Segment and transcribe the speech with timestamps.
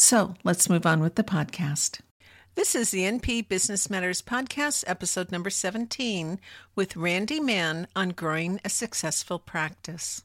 [0.00, 2.02] So let's move on with the podcast.
[2.54, 6.38] This is the NP Business Matters Podcast, episode number 17,
[6.76, 10.22] with Randy Mann on growing a successful practice.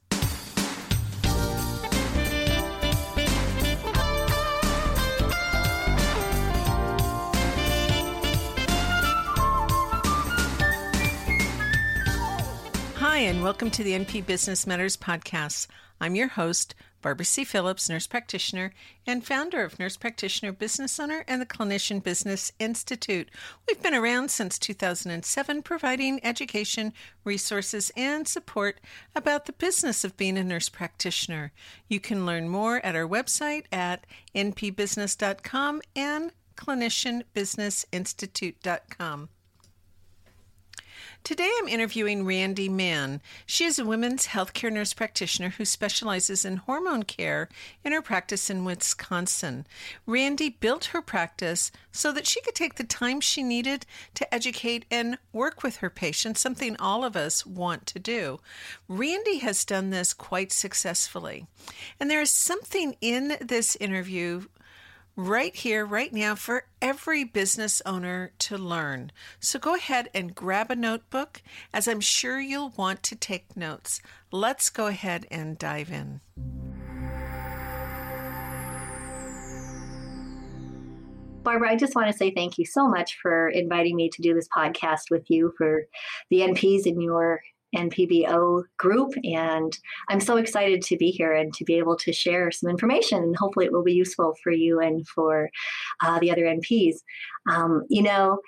[13.00, 15.66] Hi, and welcome to the NP Business Matters Podcast.
[16.00, 17.44] I'm your host, Barbara C.
[17.44, 18.74] Phillips, nurse practitioner
[19.06, 23.30] and founder of Nurse Practitioner Business Owner and the Clinician Business Institute.
[23.68, 26.94] We've been around since 2007, providing education,
[27.26, 28.82] resources, and support
[29.16, 31.52] about the business of being a nurse practitioner.
[31.88, 39.30] You can learn more at our website at npbusiness.com and clinicianbusinessinstitute.com.
[41.24, 43.22] Today I'm interviewing Randy Mann.
[43.46, 47.48] She is a women's healthcare nurse practitioner who specializes in hormone care
[47.82, 49.66] in her practice in Wisconsin.
[50.06, 53.86] Randy built her practice so that she could take the time she needed
[54.16, 58.42] to educate and work with her patients, something all of us want to do.
[58.90, 61.48] Randy has done this quite successfully.
[62.02, 64.48] And there is something in this interview
[65.16, 69.12] right here, right now, for every business owner to learn.
[69.40, 71.42] So go ahead and grab a notebook,
[71.74, 74.02] as I'm sure you'll want to take notes.
[74.32, 76.22] Let's go ahead and dive in.
[81.44, 84.34] Barbara, I just want to say thank you so much for inviting me to do
[84.34, 85.88] this podcast with you for
[86.30, 87.42] the NPs in your
[87.76, 89.14] NPBO group.
[89.24, 89.78] And
[90.10, 93.34] I'm so excited to be here and to be able to share some information.
[93.34, 95.50] Hopefully, it will be useful for you and for
[96.02, 96.98] uh, the other NPs.
[97.50, 98.40] Um, you know,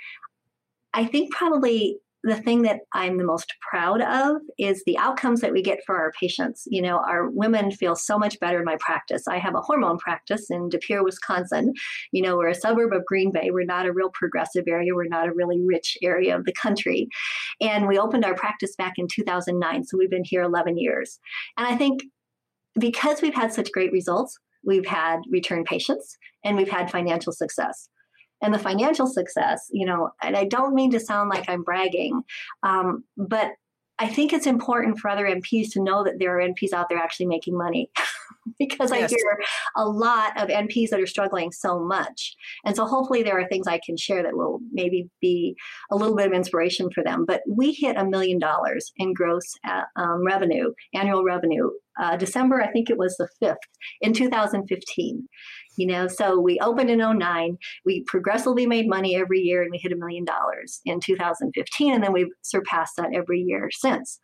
[0.94, 5.52] I think probably the thing that I'm the most proud of is the outcomes that
[5.52, 6.63] we get for our patients.
[6.66, 9.28] You know, our women feel so much better in my practice.
[9.28, 11.74] I have a hormone practice in De Pere, Wisconsin.
[12.12, 13.52] You know, we're a suburb of Green Bay.
[13.52, 14.96] We're not a real progressive area.
[14.96, 17.08] We're not a really rich area of the country.
[17.62, 19.85] And we opened our practice back in 2009.
[19.85, 21.19] So we've been here 11 years.
[21.58, 22.02] And I think
[22.80, 27.88] because we've had such great results, we've had return patients and we've had financial success
[28.46, 32.22] and the financial success, you know, and I don't mean to sound like I'm bragging,
[32.62, 33.54] um, but
[33.98, 36.98] I think it's important for other NPs to know that there are NPs out there
[36.98, 37.90] actually making money
[38.60, 39.12] because yes.
[39.12, 39.40] I hear
[39.78, 42.36] a lot of NPs that are struggling so much.
[42.66, 45.56] And so hopefully there are things I can share that will maybe be
[45.92, 47.26] a little bit of inspiration for them.
[47.26, 51.70] But we hit a million dollars in gross uh, um, revenue, annual revenue.
[51.98, 53.56] Uh, December, I think it was the 5th
[54.02, 55.26] in 2015
[55.78, 59.78] you know so we opened in 09 we progressively made money every year and we
[59.78, 64.19] hit a million dollars in 2015 and then we've surpassed that every year since.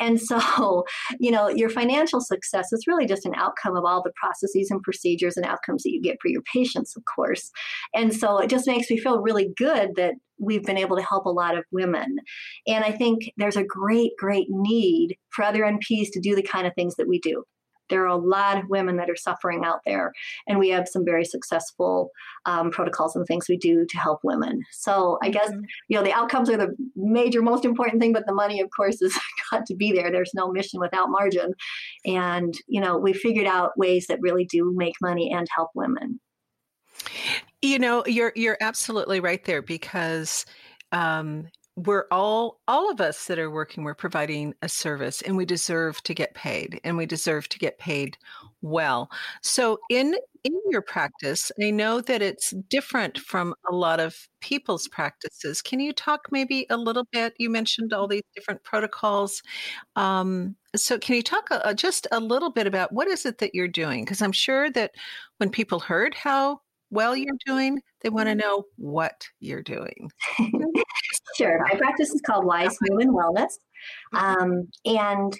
[0.00, 0.84] And so
[1.20, 4.82] you know your financial success is really just an outcome of all the processes and
[4.82, 7.50] procedures and outcomes that you get for your patients of course.
[7.94, 11.24] And so it just makes me feel really good that we've been able to help
[11.24, 12.18] a lot of women.
[12.66, 16.66] And I think there's a great, great need for other NPs to do the kind
[16.66, 17.42] of things that we do
[17.88, 20.12] there are a lot of women that are suffering out there,
[20.46, 22.10] and we have some very successful
[22.44, 24.62] um, protocols and things we do to help women.
[24.72, 25.64] So I guess mm-hmm.
[25.88, 29.00] you know the outcomes are the major, most important thing, but the money, of course,
[29.00, 29.16] has
[29.50, 30.10] got to be there.
[30.10, 31.54] There's no mission without margin,
[32.04, 36.20] and you know we figured out ways that really do make money and help women.
[37.62, 40.46] You know, you're you're absolutely right there because
[40.92, 45.44] um, we're all all of us that are working we're providing a service and we
[45.44, 48.16] deserve to get paid and we deserve to get paid
[48.62, 49.10] well.
[49.42, 50.14] So in
[50.44, 55.60] in your practice i know that it's different from a lot of people's practices.
[55.60, 57.34] Can you talk maybe a little bit?
[57.38, 59.42] You mentioned all these different protocols.
[59.96, 63.54] Um, so can you talk a, just a little bit about what is it that
[63.54, 64.04] you're doing?
[64.04, 64.92] Because i'm sure that
[65.38, 66.60] when people heard how
[66.96, 67.80] well you're doing.
[68.00, 70.10] They want to know what you're doing.
[71.36, 71.62] sure.
[71.70, 73.52] My practice is called Wise Woman Wellness.
[74.14, 74.16] Mm-hmm.
[74.16, 75.36] Um, and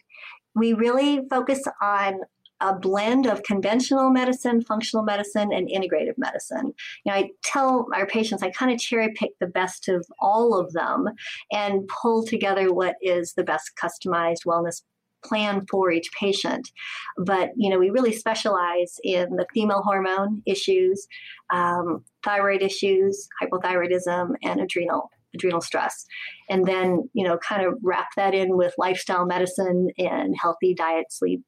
[0.55, 2.21] we really focus on
[2.61, 6.73] a blend of conventional medicine, functional medicine, and integrative medicine.
[7.05, 10.59] You know, I tell our patients I kind of cherry pick the best of all
[10.59, 11.09] of them
[11.53, 14.83] and pull together what is the best customized wellness
[15.27, 16.71] plan for each patient.
[17.17, 21.07] But you know, we really specialize in the female hormone issues,
[21.53, 26.07] um, thyroid issues, hypothyroidism, and adrenal adrenal stress
[26.49, 31.07] and then you know kind of wrap that in with lifestyle medicine and healthy diet
[31.11, 31.43] sleep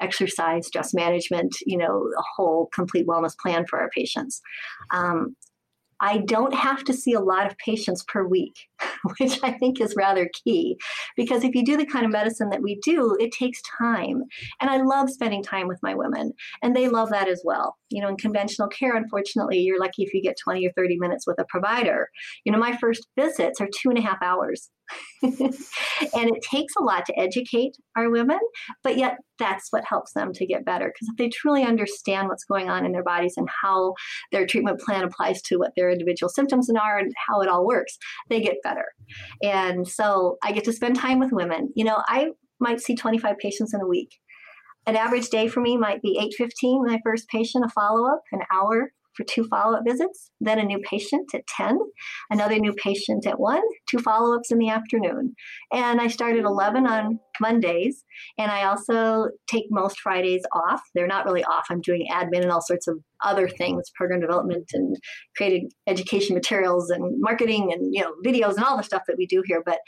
[0.00, 4.40] exercise, stress management, you know, a whole complete wellness plan for our patients.
[4.92, 5.36] Um,
[6.00, 8.54] I don't have to see a lot of patients per week,
[9.18, 10.78] which I think is rather key.
[11.16, 14.22] Because if you do the kind of medicine that we do, it takes time.
[14.60, 16.32] And I love spending time with my women,
[16.62, 17.76] and they love that as well.
[17.90, 21.26] You know, in conventional care, unfortunately, you're lucky if you get 20 or 30 minutes
[21.26, 22.08] with a provider.
[22.44, 24.70] You know, my first visits are two and a half hours.
[25.22, 25.34] and
[26.14, 28.38] it takes a lot to educate our women,
[28.82, 30.86] but yet that's what helps them to get better.
[30.86, 33.94] Because if they truly understand what's going on in their bodies and how
[34.32, 37.96] their treatment plan applies to what their individual symptoms are and how it all works,
[38.28, 38.86] they get better.
[39.42, 41.70] And so I get to spend time with women.
[41.74, 44.10] You know, I might see 25 patients in a week.
[44.86, 48.92] An average day for me might be 8:15 my first patient, a follow-up, an hour
[49.16, 51.78] for two follow up visits, then a new patient at 10,
[52.30, 55.34] another new patient at 1, two follow ups in the afternoon.
[55.72, 58.04] And I start at 11 on Mondays,
[58.38, 60.80] and I also take most Fridays off.
[60.94, 64.70] They're not really off, I'm doing admin and all sorts of other things program development
[64.72, 64.96] and
[65.36, 69.26] creating education materials and marketing and you know videos and all the stuff that we
[69.26, 69.78] do here but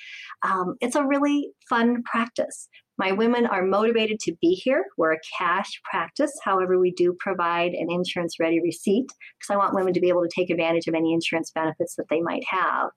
[0.43, 2.69] um, it's a really fun practice
[2.99, 4.85] my women are motivated to be here.
[4.97, 6.33] We're a cash practice.
[6.45, 9.07] However, we do provide an insurance ready receipt
[9.39, 12.09] because I want women to be able to take advantage of any insurance benefits that
[12.11, 12.91] they might have.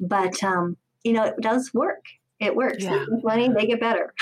[0.00, 2.04] But, um, you know, it does work.
[2.38, 2.84] It works.
[2.84, 3.04] Yeah.
[3.22, 4.12] Money, they get better.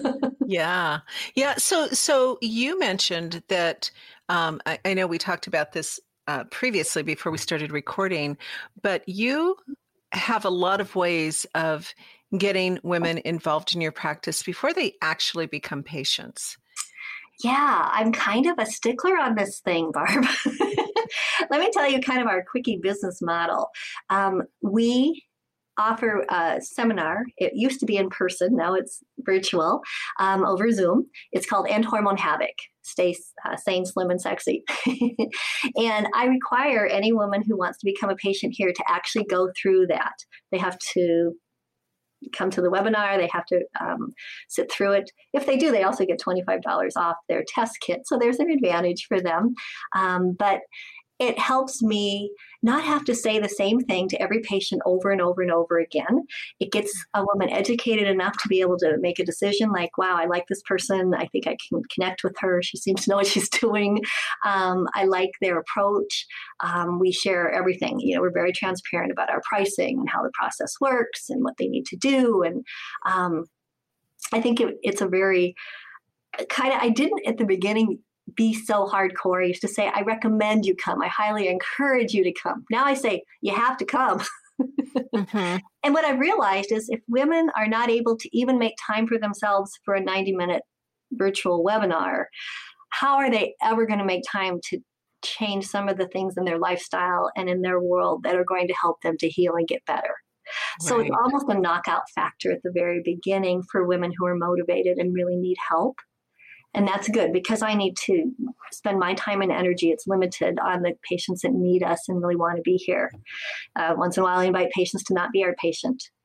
[0.46, 0.98] yeah.
[1.34, 1.54] Yeah.
[1.56, 3.90] So, so you mentioned that,
[4.28, 8.36] um, I, I know we talked about this uh, previously before we started recording,
[8.82, 9.56] but you
[10.12, 11.94] have a lot of ways of
[12.36, 16.56] getting women involved in your practice before they actually become patients?
[17.42, 20.24] Yeah, I'm kind of a stickler on this thing, Barb.
[21.50, 23.70] Let me tell you kind of our quickie business model.
[24.10, 25.24] Um, we
[25.78, 27.24] offer a seminar.
[27.38, 29.80] It used to be in person, now it's virtual
[30.20, 31.06] um, over Zoom.
[31.32, 32.54] It's called End Hormone Havoc.
[32.82, 34.64] Stay uh, sane, slim, and sexy.
[35.76, 39.50] and I require any woman who wants to become a patient here to actually go
[39.60, 40.14] through that.
[40.50, 41.32] They have to
[42.32, 43.16] come to the webinar.
[43.16, 44.12] They have to um,
[44.48, 45.10] sit through it.
[45.32, 46.62] If they do, they also get $25
[46.96, 48.02] off their test kit.
[48.06, 49.54] So there's an advantage for them.
[49.94, 50.60] Um, but
[51.18, 55.20] it helps me not have to say the same thing to every patient over and
[55.20, 56.26] over and over again.
[56.60, 60.16] It gets a woman educated enough to be able to make a decision like, wow,
[60.16, 61.14] I like this person.
[61.14, 62.62] I think I can connect with her.
[62.62, 64.00] She seems to know what she's doing.
[64.44, 66.26] Um, I like their approach.
[66.60, 67.98] Um, we share everything.
[68.00, 71.56] You know, we're very transparent about our pricing and how the process works and what
[71.58, 72.42] they need to do.
[72.42, 72.64] And
[73.06, 73.46] um,
[74.32, 75.54] I think it, it's a very
[76.48, 77.98] kind of, I didn't at the beginning
[78.36, 79.42] be so hardcore.
[79.42, 81.02] I used to say, I recommend you come.
[81.02, 82.64] I highly encourage you to come.
[82.70, 84.22] Now I say, you have to come.
[84.60, 85.56] mm-hmm.
[85.84, 89.18] And what I've realized is if women are not able to even make time for
[89.18, 90.62] themselves for a 90 minute
[91.12, 92.24] virtual webinar,
[92.90, 94.78] how are they ever going to make time to
[95.24, 98.68] change some of the things in their lifestyle and in their world that are going
[98.68, 100.14] to help them to heal and get better?
[100.80, 101.06] So right.
[101.06, 105.14] it's almost a knockout factor at the very beginning for women who are motivated and
[105.14, 105.96] really need help
[106.74, 108.32] and that's good because I need to
[108.70, 109.90] spend my time and energy.
[109.90, 113.12] It's limited on the patients that need us and really want to be here.
[113.76, 116.02] Uh, once in a while, I invite patients to not be our patient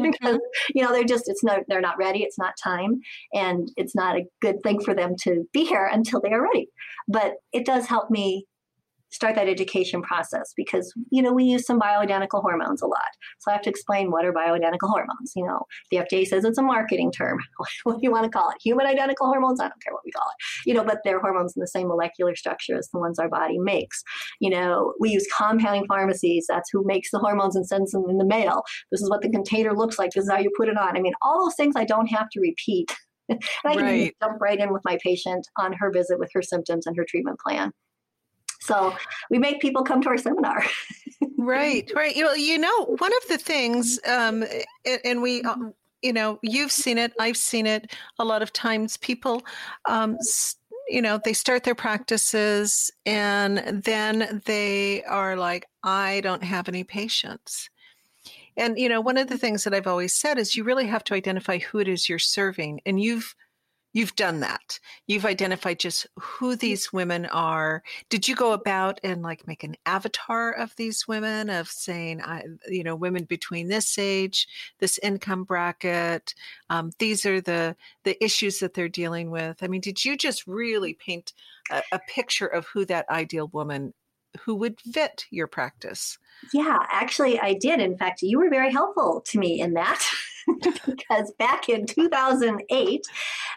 [0.00, 0.38] because
[0.74, 2.22] you know they're just it's not they're not ready.
[2.22, 3.00] It's not time,
[3.34, 6.68] and it's not a good thing for them to be here until they are ready.
[7.08, 8.46] But it does help me
[9.12, 13.12] start that education process because you know we use some bioidentical hormones a lot.
[13.38, 15.62] So i have to explain what are bioidentical hormones you know.
[15.90, 17.38] The fda says it's a marketing term
[17.84, 18.56] what do you want to call it?
[18.62, 19.60] Human identical hormones?
[19.60, 20.68] I don't care what we call it.
[20.68, 23.58] You know but they're hormones in the same molecular structure as the ones our body
[23.58, 24.02] makes.
[24.40, 28.18] You know we use compounding pharmacies that's who makes the hormones and sends them in
[28.18, 28.62] the mail.
[28.90, 30.96] This is what the container looks like this is how you put it on.
[30.96, 32.94] I mean all those things i don't have to repeat.
[33.28, 34.16] And I can right.
[34.20, 37.38] jump right in with my patient on her visit with her symptoms and her treatment
[37.38, 37.70] plan.
[38.62, 38.94] So
[39.30, 40.64] we make people come to our seminar.
[41.36, 42.14] right, right.
[42.14, 44.44] You know, you know, one of the things, um,
[45.04, 45.56] and we, uh,
[46.02, 48.96] you know, you've seen it, I've seen it a lot of times.
[48.96, 49.44] People,
[49.88, 50.16] um,
[50.88, 56.84] you know, they start their practices and then they are like, I don't have any
[56.84, 57.68] patients.
[58.56, 61.04] And, you know, one of the things that I've always said is you really have
[61.04, 62.80] to identify who it is you're serving.
[62.84, 63.34] And you've,
[63.92, 64.78] you've done that.
[65.06, 67.82] You've identified just who these women are.
[68.08, 72.44] Did you go about and like make an avatar of these women of saying, I,
[72.68, 76.34] you know, women between this age, this income bracket,
[76.70, 79.62] um, these are the the issues that they're dealing with.
[79.62, 81.32] I mean, did you just really paint
[81.70, 83.94] a, a picture of who that ideal woman
[84.40, 86.18] who would fit your practice?
[86.52, 87.80] Yeah, actually, I did.
[87.80, 90.02] In fact, you were very helpful to me in that.
[90.86, 93.00] because back in 2008,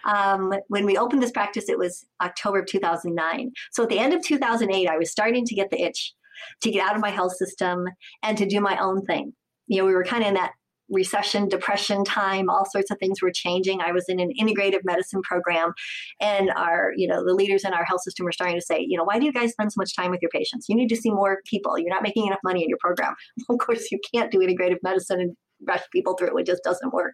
[0.05, 3.51] um, when we opened this practice, it was October of 2009.
[3.71, 6.13] So at the end of 2008, I was starting to get the itch
[6.61, 7.85] to get out of my health system
[8.23, 9.33] and to do my own thing.
[9.67, 10.51] You know, we were kind of in that
[10.89, 13.81] recession, depression time, all sorts of things were changing.
[13.81, 15.73] I was in an integrative medicine program
[16.19, 18.97] and our, you know, the leaders in our health system were starting to say, you
[18.97, 20.67] know, why do you guys spend so much time with your patients?
[20.69, 21.77] You need to see more people.
[21.79, 23.15] You're not making enough money in your program.
[23.49, 25.35] of course, you can't do integrative medicine and
[25.67, 26.37] rush people through.
[26.37, 27.13] It just doesn't work.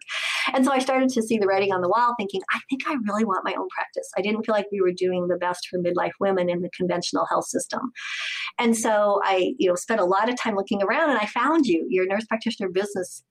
[0.52, 2.96] And so I started to see the writing on the wall, thinking, I think I
[3.06, 4.08] really want my own practice.
[4.16, 7.26] I didn't feel like we were doing the best for midlife women in the conventional
[7.26, 7.92] health system.
[8.58, 11.66] And so I, you know, spent a lot of time looking around and I found
[11.66, 13.22] you, your nurse practitioner business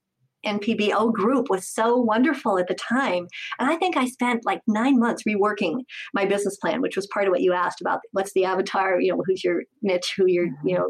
[0.45, 3.27] NPBO group was so wonderful at the time.
[3.59, 5.81] And I think I spent like nine months reworking
[6.13, 9.11] my business plan, which was part of what you asked about what's the avatar, you
[9.11, 10.75] know, who's your niche, who you're, you mm-hmm.
[10.75, 10.89] know,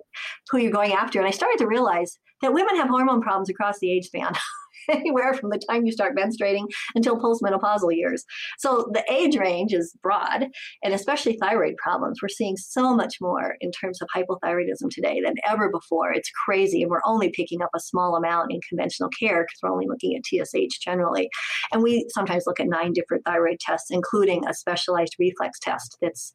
[0.50, 1.19] who you're going after.
[1.19, 4.33] And I started to realize that women have hormone problems across the age span.
[4.89, 8.23] anywhere from the time you start menstruating until postmenopausal years.
[8.57, 10.47] So the age range is broad,
[10.83, 12.19] and especially thyroid problems.
[12.21, 16.11] We're seeing so much more in terms of hypothyroidism today than ever before.
[16.11, 19.71] It's crazy, and we're only picking up a small amount in conventional care because we're
[19.71, 21.29] only looking at TSH generally.
[21.71, 26.33] And we sometimes look at nine different thyroid tests, including a specialized reflex test that's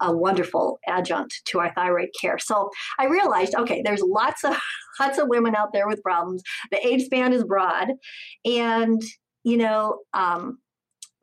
[0.00, 2.38] a wonderful adjunct to our thyroid care.
[2.38, 4.56] So I realized, okay, there's lots of
[5.00, 6.42] lots of women out there with problems.
[6.70, 7.79] The age span is broad,
[8.44, 9.02] and
[9.42, 10.58] you know, um,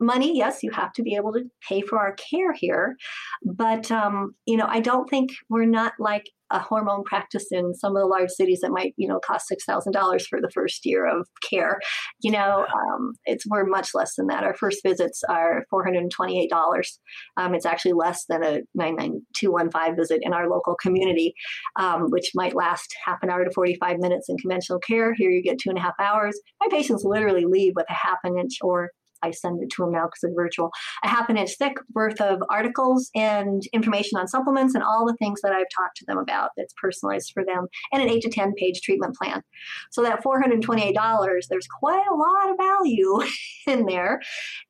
[0.00, 0.36] money.
[0.36, 2.96] Yes, you have to be able to pay for our care here,
[3.44, 7.94] but um, you know, I don't think we're not like a hormone practice in some
[7.94, 10.86] of the large cities that might, you know, cost six thousand dollars for the first
[10.86, 11.78] year of care.
[12.20, 14.44] You know, um, it's we're much less than that.
[14.44, 16.98] Our first visits are four hundred and twenty-eight dollars.
[17.36, 20.74] Um, it's actually less than a nine nine two one five visit in our local
[20.74, 21.34] community,
[21.78, 25.12] um, which might last half an hour to forty-five minutes in conventional care.
[25.14, 26.40] Here you get two and a half hours.
[26.60, 28.90] My patients literally leave with a half an inch or
[29.22, 30.70] I send it to them now because it's virtual,
[31.04, 35.16] a half an inch thick worth of articles and information on supplements and all the
[35.16, 38.30] things that I've talked to them about that's personalized for them, and an eight to
[38.30, 39.42] 10 page treatment plan.
[39.90, 43.20] So that $428, there's quite a lot of value
[43.66, 44.20] in there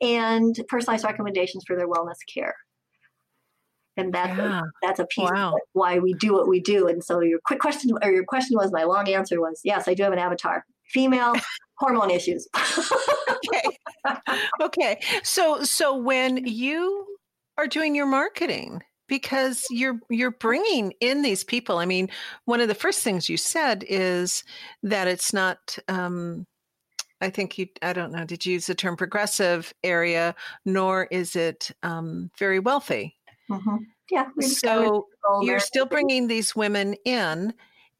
[0.00, 2.54] and personalized recommendations for their wellness care.
[3.98, 4.60] And that's yeah.
[4.60, 5.54] a, that's a piece wow.
[5.54, 6.86] of why we do what we do.
[6.86, 9.94] And so your quick question or your question was my long answer was yes, I
[9.94, 10.64] do have an avatar.
[10.86, 11.34] Female,
[11.78, 12.48] hormone issues.
[12.56, 13.78] okay.
[14.60, 15.00] Okay.
[15.22, 17.06] So so when you
[17.56, 21.78] are doing your marketing because you're you're bringing in these people.
[21.78, 22.10] I mean,
[22.44, 24.44] one of the first things you said is
[24.82, 26.46] that it's not um,
[27.20, 31.34] I think you, I don't know, did you use the term progressive area, nor is
[31.34, 33.16] it um, very wealthy.
[33.50, 33.76] Mm-hmm.
[34.10, 34.28] Yeah.
[34.40, 35.06] So
[35.42, 37.52] you're still bringing these women in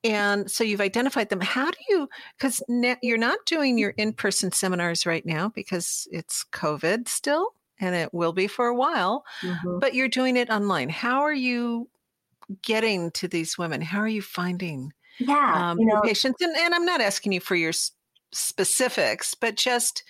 [0.05, 1.41] and so you've identified them.
[1.41, 2.63] How do you, because
[3.03, 8.15] you're not doing your in person seminars right now because it's COVID still, and it
[8.15, 9.79] will be for a while, mm-hmm.
[9.81, 10.89] but you're doing it online.
[10.89, 11.89] How are you
[12.63, 13.81] getting to these women?
[13.81, 16.41] How are you finding yeah, um, you know, patients?
[16.41, 17.73] And, and, I'm not asking you for your
[18.33, 20.05] specifics, but just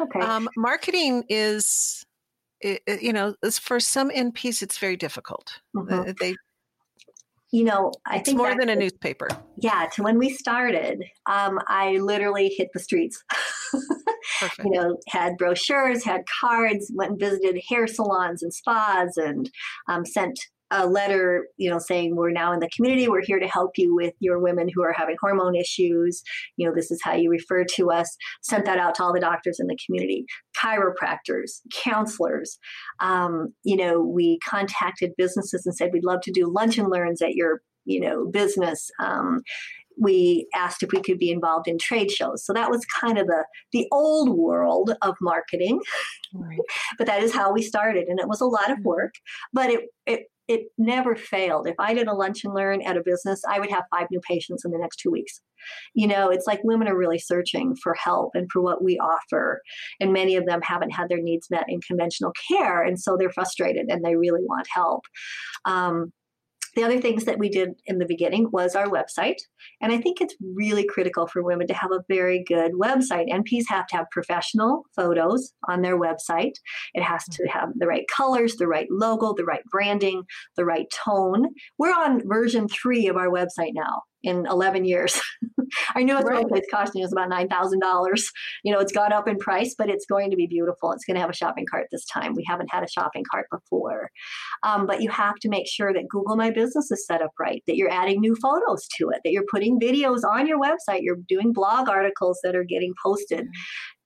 [0.00, 0.20] okay.
[0.20, 2.06] um, marketing is,
[2.62, 5.60] you know, for some NPs, it's very difficult.
[5.74, 6.12] Mm-hmm.
[6.20, 6.36] They
[7.52, 9.28] you know, I it's think more than a newspaper.
[9.58, 13.22] Yeah, to when we started, um, I literally hit the streets.
[13.74, 19.50] you know, had brochures, had cards, went and visited hair salons and spas, and
[19.86, 20.40] um, sent
[20.72, 23.06] a letter, you know, saying we're now in the community.
[23.06, 26.22] We're here to help you with your women who are having hormone issues.
[26.56, 28.16] You know, this is how you refer to us.
[28.42, 30.24] Sent that out to all the doctors in the community,
[30.56, 32.58] chiropractors, counselors.
[33.00, 37.20] Um, you know, we contacted businesses and said we'd love to do lunch and learns
[37.20, 38.90] at your, you know, business.
[38.98, 39.42] Um,
[40.00, 42.44] we asked if we could be involved in trade shows.
[42.44, 45.80] So that was kind of the the old world of marketing.
[46.34, 46.58] Right.
[46.98, 48.88] but that is how we started and it was a lot of mm-hmm.
[48.88, 49.14] work,
[49.52, 51.66] but it it it never failed.
[51.66, 54.20] If I did a lunch and learn at a business, I would have five new
[54.20, 55.40] patients in the next two weeks.
[55.94, 59.62] You know, it's like women are really searching for help and for what we offer.
[60.00, 62.82] And many of them haven't had their needs met in conventional care.
[62.82, 65.04] And so they're frustrated and they really want help.
[65.64, 66.12] Um,
[66.74, 69.36] the other things that we did in the beginning was our website.
[69.80, 73.30] And I think it's really critical for women to have a very good website.
[73.30, 76.54] NPs have to have professional photos on their website.
[76.94, 77.58] It has to mm-hmm.
[77.58, 80.22] have the right colors, the right logo, the right branding,
[80.56, 81.48] the right tone.
[81.78, 85.20] We're on version three of our website now in 11 years.
[85.94, 86.44] Our newest right.
[86.44, 88.22] website is costing us about $9,000.
[88.62, 90.92] You know, it's gone up in price, but it's going to be beautiful.
[90.92, 92.34] It's going to have a shopping cart this time.
[92.34, 94.10] We haven't had a shopping cart before.
[94.62, 97.62] Um, but you have to make sure that Google My Business is set up right,
[97.66, 101.18] that you're adding new photos to it, that you're putting videos on your website, you're
[101.28, 103.46] doing blog articles that are getting posted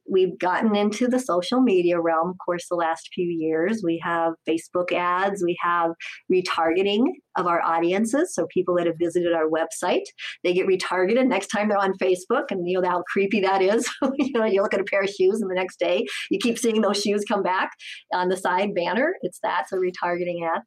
[0.09, 3.83] we've gotten into the social media realm, of course, the last few years.
[3.85, 5.93] We have Facebook ads, we have
[6.33, 8.35] retargeting of our audiences.
[8.35, 10.05] So people that have visited our website,
[10.43, 13.89] they get retargeted next time they're on Facebook, and you know how creepy that is.
[14.19, 16.59] you know, you look at a pair of shoes, and the next day you keep
[16.59, 17.71] seeing those shoes come back
[18.13, 19.15] on the side banner.
[19.23, 20.63] It's that's a retargeting ad.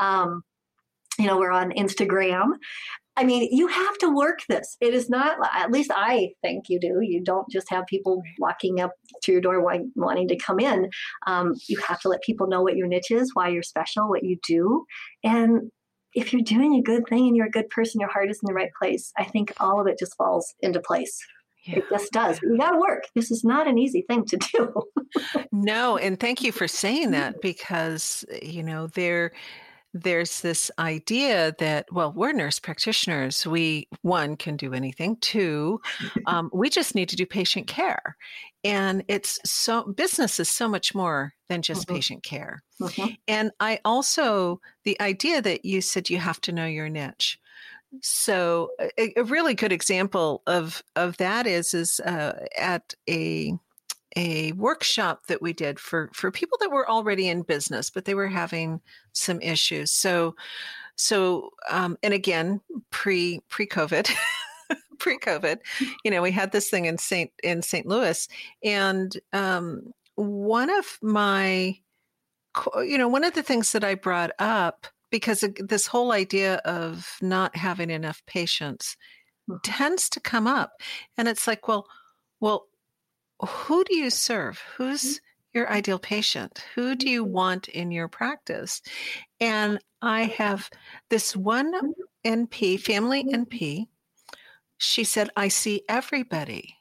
[0.00, 0.42] Um,
[1.18, 2.52] you know, we're on Instagram.
[3.16, 4.76] I mean, you have to work this.
[4.80, 6.98] It is not, at least I think you do.
[7.00, 8.90] You don't just have people walking up
[9.22, 10.90] to your door wanting to come in.
[11.26, 14.24] Um, you have to let people know what your niche is, why you're special, what
[14.24, 14.84] you do.
[15.22, 15.70] And
[16.14, 18.46] if you're doing a good thing and you're a good person, your heart is in
[18.46, 21.16] the right place, I think all of it just falls into place.
[21.64, 21.78] Yeah.
[21.78, 22.40] It just does.
[22.42, 23.04] You got to work.
[23.14, 24.82] This is not an easy thing to do.
[25.52, 29.32] no, and thank you for saying that because you know there
[29.94, 33.46] there's this idea that well we're nurse practitioners.
[33.46, 35.16] We one can do anything.
[35.20, 35.80] Two
[36.26, 38.16] um, we just need to do patient care.
[38.64, 41.94] And it's so business is so much more than just mm-hmm.
[41.94, 42.62] patient care.
[42.80, 43.14] Mm-hmm.
[43.28, 47.38] and i also the idea that you said you have to know your niche.
[48.02, 53.56] So a, a really good example of of that is is uh, at a
[54.16, 58.14] a workshop that we did for for people that were already in business but they
[58.14, 58.80] were having
[59.12, 60.34] some issues so
[60.96, 64.10] so um, and again pre pre covid
[64.98, 65.58] pre covid
[66.04, 68.28] you know we had this thing in st in st louis
[68.62, 71.76] and um, one of my
[72.76, 77.16] you know one of the things that i brought up because this whole idea of
[77.20, 78.96] not having enough patients
[79.50, 79.58] mm-hmm.
[79.64, 80.72] tends to come up
[81.18, 81.86] and it's like well
[82.40, 82.66] well
[83.46, 84.60] who do you serve?
[84.76, 85.58] Who's mm-hmm.
[85.58, 86.64] your ideal patient?
[86.74, 87.32] Who do you mm-hmm.
[87.32, 88.82] want in your practice?
[89.40, 90.70] And I have
[91.10, 93.42] this one NP, family mm-hmm.
[93.42, 93.86] NP.
[94.78, 96.76] She said, I see everybody.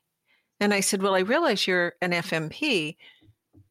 [0.60, 2.95] And I said, Well, I realize you're an FNP,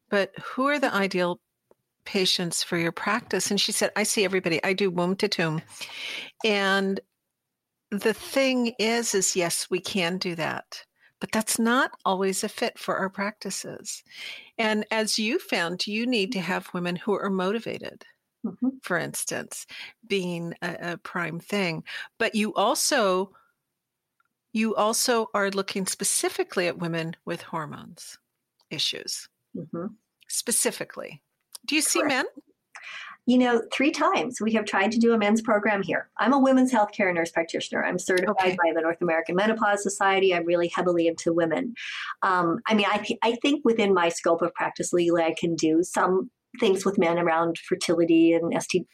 [0.09, 1.39] but who are the ideal
[2.05, 3.49] patients for your practice?
[3.49, 4.63] And she said, I see everybody.
[4.63, 5.61] I do womb to tomb.
[6.45, 6.99] And
[7.91, 10.83] the thing is, is yes, we can do that
[11.23, 14.03] but that's not always a fit for our practices.
[14.57, 18.03] And as you found, you need to have women who are motivated.
[18.45, 18.67] Mm-hmm.
[18.81, 19.65] For instance,
[20.05, 21.85] being a, a prime thing,
[22.19, 23.31] but you also
[24.51, 28.17] you also are looking specifically at women with hormones
[28.69, 29.29] issues.
[29.55, 29.93] Mm-hmm.
[30.27, 31.23] Specifically,
[31.65, 32.25] do you see men?
[33.25, 36.09] You know, three times we have tried to do a men's program here.
[36.19, 37.83] I'm a women's healthcare nurse practitioner.
[37.83, 38.57] I'm certified okay.
[38.61, 40.33] by the North American Menopause Society.
[40.33, 41.73] I'm really heavily into women.
[42.21, 45.55] Um, I mean, I, th- I think within my scope of practice legally, I can
[45.55, 48.85] do some things with men around fertility and ST,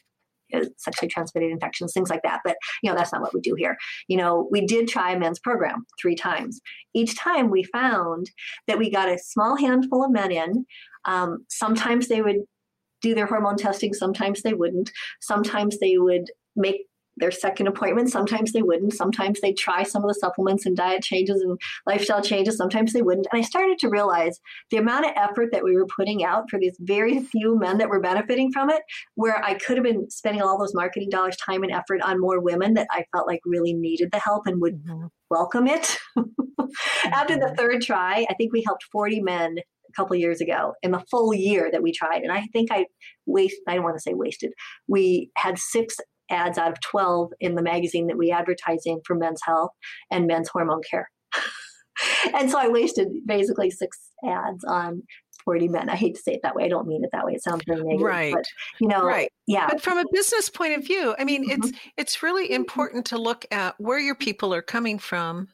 [0.54, 2.42] uh, sexually transmitted infections, things like that.
[2.46, 3.78] But you know, that's not what we do here.
[4.08, 6.62] You know, we did try a men's program three times.
[6.94, 8.30] Each time we found
[8.68, 10.66] that we got a small handful of men in.
[11.06, 12.44] Um, sometimes they would
[13.02, 13.94] do their hormone testing.
[13.94, 14.92] Sometimes they wouldn't.
[15.22, 16.82] Sometimes they would make
[17.20, 18.10] their second appointment.
[18.10, 18.94] Sometimes they wouldn't.
[18.94, 22.58] Sometimes they'd try some of the supplements and diet changes and lifestyle changes.
[22.58, 23.28] Sometimes they wouldn't.
[23.32, 24.40] And I started to realize
[24.72, 27.90] the amount of effort that we were putting out for these very few men that
[27.90, 28.82] were benefiting from it,
[29.16, 32.40] where I could have been spending all those marketing dollars, time, and effort on more
[32.40, 35.08] women that I felt like really needed the help and would mm-hmm.
[35.30, 35.98] welcome it.
[37.06, 37.56] After the mm-hmm.
[37.56, 39.58] third try, I think we helped 40 men
[39.90, 42.22] a couple years ago in the full year that we tried.
[42.22, 42.86] And I think I
[43.26, 44.52] waste I don't want to say wasted.
[44.88, 45.98] We had six
[46.32, 49.72] ads out of 12 in the magazine that we advertise in for men's health
[50.12, 51.10] and men's hormone care.
[52.36, 55.04] and so I wasted basically six ads on
[55.46, 55.90] 40 men.
[55.90, 56.66] I hate to say it that way.
[56.66, 57.34] I don't mean it that way.
[57.34, 58.06] It sounds very negative.
[58.06, 58.34] Right.
[58.34, 58.46] But,
[58.80, 59.32] you know, right.
[59.48, 59.68] yeah.
[59.70, 61.64] But from a business point of view, I mean, mm-hmm.
[61.64, 65.48] it's it's really important to look at where your people are coming from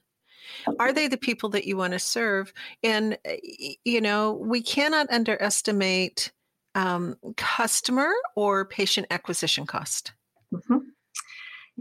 [0.79, 2.53] are they the people that you want to serve?
[2.83, 3.37] And, eh,
[3.83, 6.31] you know, we cannot underestimate
[6.75, 10.13] um, customer or patient acquisition cost.
[10.53, 10.77] Mm-hmm.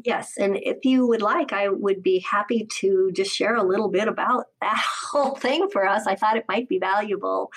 [0.02, 3.88] Yes, and if you would like, I would be happy to just share a little
[3.88, 6.06] bit about that whole thing for us.
[6.06, 7.52] I thought it might be valuable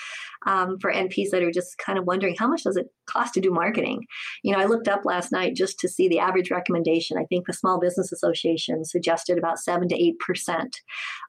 [0.45, 3.41] um, for NPs that are just kind of wondering how much does it cost to
[3.41, 4.05] do marketing.
[4.43, 7.17] You know, I looked up last night just to see the average recommendation.
[7.17, 10.79] I think the Small Business Association suggested about seven to eight percent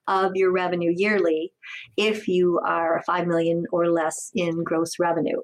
[0.09, 1.55] of your revenue yearly
[1.97, 5.41] if you are five million or less in gross revenue.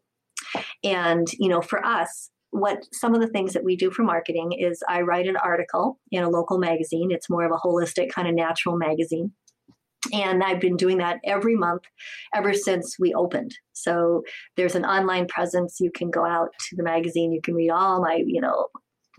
[0.83, 4.53] And you know, for us, what some of the things that we do for marketing
[4.53, 7.11] is I write an article in a local magazine.
[7.11, 9.33] It's more of a holistic kind of natural magazine.
[10.13, 11.83] And I've been doing that every month
[12.33, 13.57] ever since we opened.
[13.73, 14.23] So
[14.57, 15.81] there's an online presence.
[15.81, 18.69] You can go out to the magazine, you can read all my, you know,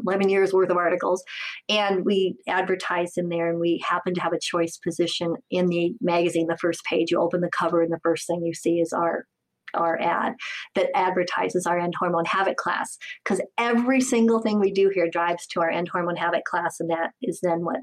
[0.06, 1.21] 11 years worth of articles
[1.67, 5.93] and we advertise in there and we happen to have a choice position in the
[6.02, 8.91] magazine the first page you open the cover and the first thing you see is
[8.91, 9.26] our
[9.76, 10.34] our ad
[10.76, 12.98] that advertises our end hormone havoc class.
[13.24, 16.90] Because every single thing we do here drives to our end hormone havoc class and
[16.90, 17.82] that is then what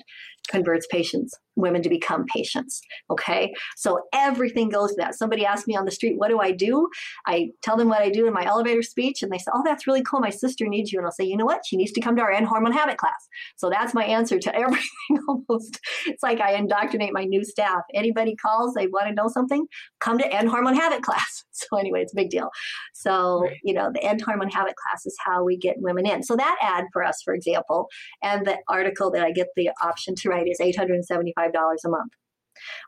[0.51, 2.81] converts patients women to become patients.
[3.11, 3.53] Okay.
[3.77, 5.15] So everything goes to that.
[5.15, 6.89] Somebody asked me on the street, what do I do?
[7.27, 9.87] I tell them what I do in my elevator speech, and they say, oh, that's
[9.87, 10.21] really cool.
[10.21, 10.99] My sister needs you.
[10.99, 11.63] And I'll say, you know what?
[11.67, 13.29] She needs to come to our end hormone havoc class.
[13.57, 15.79] So that's my answer to everything almost.
[16.07, 17.83] It's like I indoctrinate my new staff.
[17.95, 19.67] Anybody calls, they want to know something,
[20.01, 21.45] come to end hormone havoc class.
[21.55, 22.49] So anyway, it's a big deal.
[22.93, 23.57] So, right.
[23.63, 26.23] you know, the end hormone havoc class is how we get women in.
[26.23, 27.89] So that ad for us, for example,
[28.23, 32.13] and the article that I get the option to write is 875 $5 a month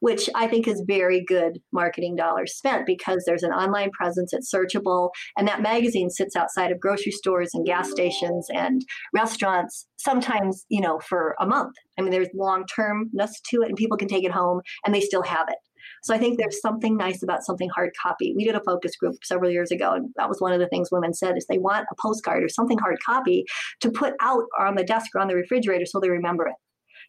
[0.00, 4.52] which I think is very good marketing dollars spent because there's an online presence, it's
[4.52, 8.82] searchable, and that magazine sits outside of grocery stores and gas stations and
[9.14, 11.74] restaurants, sometimes, you know, for a month.
[11.98, 15.00] I mean, there's long termness to it, and people can take it home and they
[15.00, 15.58] still have it.
[16.02, 18.32] So I think there's something nice about something hard copy.
[18.34, 20.88] We did a focus group several years ago, and that was one of the things
[20.90, 23.44] women said is they want a postcard or something hard copy
[23.80, 26.54] to put out on the desk or on the refrigerator so they remember it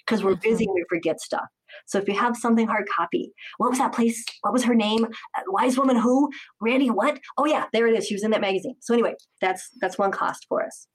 [0.06, 1.46] because we're busy and we forget stuff.
[1.86, 4.24] So if you have something hard copy, what was that place?
[4.42, 5.06] What was her name?
[5.06, 6.32] Uh, Wise woman who?
[6.62, 7.20] Randy what?
[7.38, 8.08] Oh yeah, there it is.
[8.08, 8.76] She was in that magazine.
[8.80, 10.88] So anyway, that's that's one cost for us.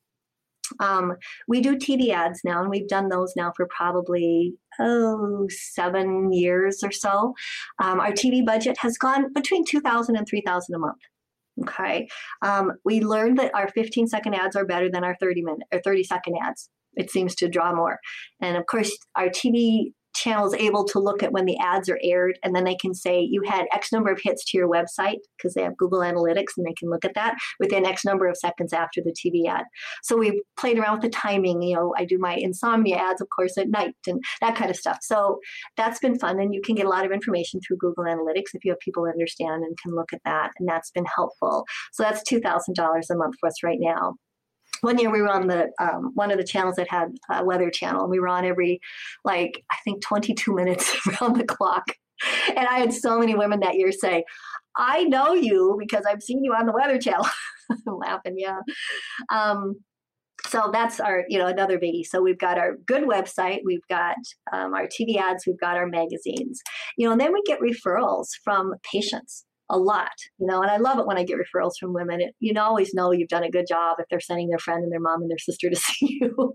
[0.78, 1.16] Um,
[1.48, 6.82] we do TV ads now, and we've done those now for probably oh seven years
[6.82, 7.34] or so.
[7.82, 11.00] Um, our TV budget has gone between two thousand and three thousand a month.
[11.62, 12.08] Okay,
[12.42, 15.80] um, we learned that our 15 second ads are better than our 30 minute or
[15.80, 16.70] 30 second ads.
[16.94, 17.98] It seems to draw more,
[18.40, 21.98] and of course, our TV channel is able to look at when the ads are
[22.02, 25.18] aired and then they can say you had x number of hits to your website
[25.36, 28.36] because they have google analytics and they can look at that within x number of
[28.36, 29.64] seconds after the tv ad.
[30.02, 33.28] So we played around with the timing you know i do my insomnia ads of
[33.34, 34.98] course at night and that kind of stuff.
[35.02, 35.38] So
[35.76, 38.64] that's been fun and you can get a lot of information through google analytics if
[38.64, 41.64] you have people that understand and can look at that and that's been helpful.
[41.92, 44.14] So that's $2000 a month for us right now
[44.80, 47.70] one year we were on the um, one of the channels that had a weather
[47.70, 48.80] channel and we were on every
[49.24, 51.92] like i think 22 minutes around the clock.
[52.48, 54.24] And i had so many women that year say
[54.76, 57.26] i know you because i've seen you on the weather channel.
[57.70, 58.58] I'm laughing yeah.
[59.30, 59.76] Um,
[60.48, 62.04] so that's our you know another biggie.
[62.04, 64.16] So we've got our good website we've got
[64.52, 66.60] um, our tv ads we've got our magazines.
[66.96, 70.76] You know and then we get referrals from patients a lot, you know, and I
[70.76, 72.20] love it when I get referrals from women.
[72.20, 74.92] It, you always know you've done a good job if they're sending their friend and
[74.92, 76.54] their mom and their sister to see you.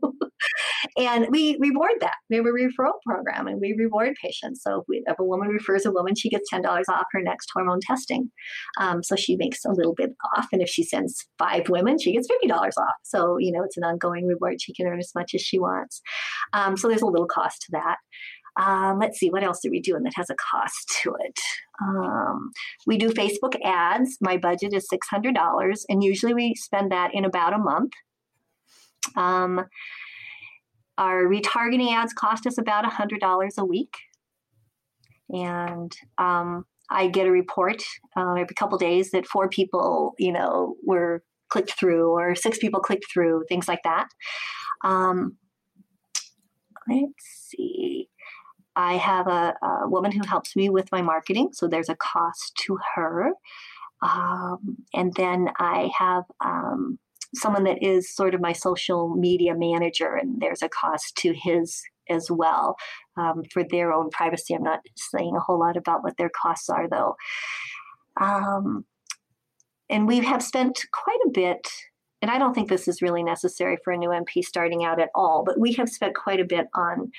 [0.98, 2.16] and we reward that.
[2.30, 4.62] We have a referral program and we reward patients.
[4.64, 7.50] So if, we, if a woman refers a woman, she gets $10 off her next
[7.54, 8.32] hormone testing.
[8.80, 10.48] Um, so she makes a little bit off.
[10.52, 12.96] And if she sends five women, she gets $50 off.
[13.04, 14.62] So, you know, it's an ongoing reward.
[14.62, 16.02] She can earn as much as she wants.
[16.54, 17.98] Um, so there's a little cost to that.
[18.58, 19.96] Um, let's see, what else do we do?
[19.96, 21.40] And that has a cost to it.
[21.82, 22.52] Um,
[22.88, 24.18] we do Facebook ads.
[24.22, 27.92] My budget is $600, and usually we spend that in about a month.
[29.16, 29.66] Um,
[30.98, 33.96] our retargeting ads cost us about $100 a week.
[35.30, 37.84] And um, I get a report
[38.16, 42.80] uh, every couple days that four people, you know, were clicked through or six people
[42.80, 44.08] clicked through, things like that.
[44.84, 45.38] Um,
[46.88, 48.05] let's see.
[48.76, 52.56] I have a, a, woman who helps me with my marketing, so there's a cost
[52.66, 53.32] to her.
[54.02, 57.00] Um, and then I have um,
[57.34, 61.82] someone that is sort of my social media manager, and there's a cost to his
[62.10, 62.76] as well
[63.18, 64.54] um, for their own privacy.
[64.54, 67.16] I'm not saying a whole lot about what their costs are, though.
[68.20, 68.86] Um,
[69.90, 71.68] and we have spent quite a bit
[72.26, 75.12] and I don't think this is really necessary for a new NP starting out at
[75.14, 77.12] all, but we have spent quite a bit on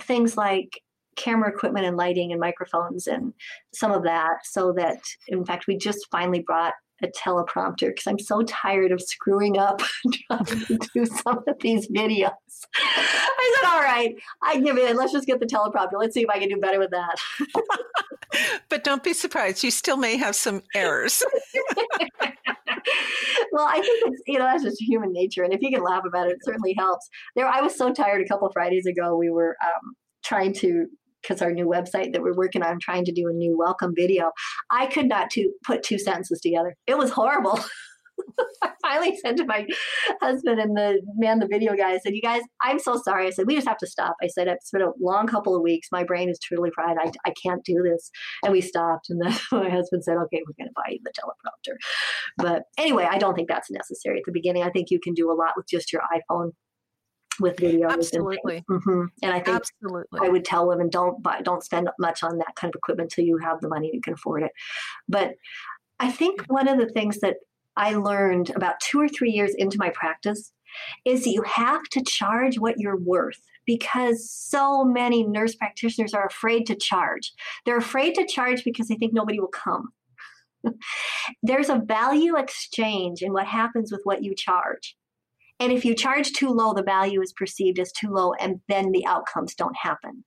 [0.00, 0.82] things like
[1.16, 3.34] camera equipment and lighting and microphones and
[3.74, 4.98] some of that so that
[5.28, 9.80] in fact we just finally brought a teleprompter because I'm so tired of screwing up
[10.28, 12.30] trying to do some of these videos.
[12.74, 14.96] I said, all right, I give it.
[14.96, 15.98] Let's just get the teleprompter.
[15.98, 17.16] Let's see if I can do better with that.
[18.68, 19.64] but don't be surprised.
[19.64, 21.22] You still may have some errors.
[23.52, 26.04] well, I think it's you know that's just human nature, and if you can laugh
[26.06, 27.08] about it, it certainly helps.
[27.34, 29.16] There, I was so tired a couple Fridays ago.
[29.16, 29.94] We were um,
[30.24, 30.86] trying to
[31.22, 34.30] because our new website that we're working on trying to do a new welcome video
[34.70, 37.58] i could not to put two sentences together it was horrible
[38.62, 39.66] I finally said to my
[40.20, 43.26] husband and the man, the video guy, I said, You guys, I'm so sorry.
[43.26, 44.16] I said, We just have to stop.
[44.22, 45.88] I said, It's been a long couple of weeks.
[45.90, 46.96] My brain is truly fried.
[47.00, 48.10] I, I can't do this.
[48.44, 49.10] And we stopped.
[49.10, 51.76] And then my husband said, Okay, we're going to buy you the teleprompter.
[52.36, 54.62] But anyway, I don't think that's necessary at the beginning.
[54.62, 56.52] I think you can do a lot with just your iPhone
[57.40, 57.90] with videos.
[57.92, 58.64] Absolutely.
[58.68, 59.04] And, mm-hmm.
[59.22, 60.20] and I think Absolutely.
[60.22, 63.24] I would tell women don't buy, don't spend much on that kind of equipment until
[63.24, 64.52] you have the money you can afford it.
[65.08, 65.34] But
[65.98, 67.36] I think one of the things that
[67.76, 70.52] I learned about two or three years into my practice
[71.04, 76.26] is that you have to charge what you're worth because so many nurse practitioners are
[76.26, 77.32] afraid to charge.
[77.64, 79.92] They're afraid to charge because they think nobody will come.
[81.42, 84.96] There's a value exchange in what happens with what you charge.
[85.60, 88.92] And if you charge too low, the value is perceived as too low, and then
[88.92, 90.24] the outcomes don't happen.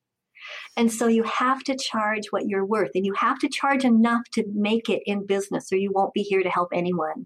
[0.77, 4.21] And so you have to charge what you're worth, and you have to charge enough
[4.33, 7.25] to make it in business, or you won't be here to help anyone.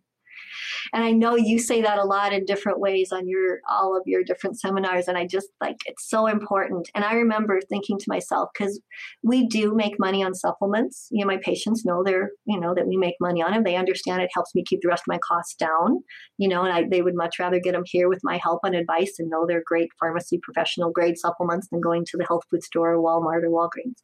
[0.93, 4.03] And I know you say that a lot in different ways on your all of
[4.05, 5.07] your different seminars.
[5.07, 6.89] And I just like it's so important.
[6.95, 8.79] And I remember thinking to myself, because
[9.23, 11.07] we do make money on supplements.
[11.12, 13.63] You know, my patients know they're, you know, that we make money on them.
[13.63, 15.99] They understand it helps me keep the rest of my costs down,
[16.38, 18.75] you know, and I, they would much rather get them here with my help and
[18.75, 22.63] advice and know they're great pharmacy professional grade supplements than going to the health food
[22.63, 23.95] store or Walmart or Walgreens.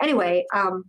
[0.00, 0.84] Anyway, um,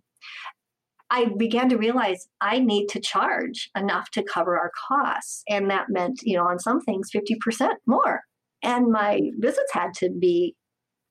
[1.10, 5.44] I began to realize I need to charge enough to cover our costs.
[5.48, 8.22] And that meant, you know, on some things, 50% more.
[8.63, 10.56] And my visits had to be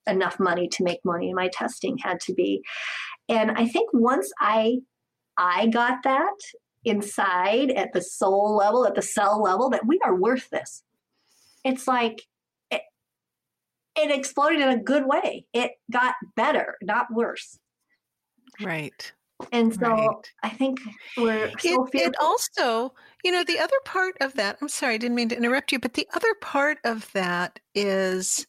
[0.07, 2.63] enough money to make money, and my testing had to be.
[3.29, 4.79] And I think once I
[5.37, 6.35] I got that
[6.85, 10.83] inside at the soul level, at the cell level, that we are worth this.
[11.65, 12.23] It's like
[12.71, 12.83] it,
[13.97, 15.47] it exploded in a good way.
[15.53, 17.59] It got better, not worse.
[18.61, 19.13] Right.
[19.51, 20.33] And so right.
[20.43, 20.81] I think
[21.17, 24.99] we're so it, it, also, you know, the other part of that, I'm sorry, I
[24.99, 28.47] didn't mean to interrupt you, but the other part of that is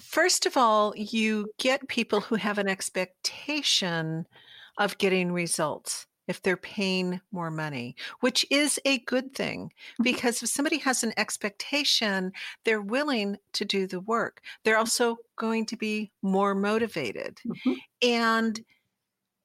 [0.00, 4.26] first of all, you get people who have an expectation
[4.78, 10.04] of getting results if they're paying more money, which is a good thing mm-hmm.
[10.04, 12.32] because if somebody has an expectation,
[12.64, 14.40] they're willing to do the work.
[14.64, 17.40] They're also going to be more motivated.
[17.44, 17.72] Mm-hmm.
[18.00, 18.60] And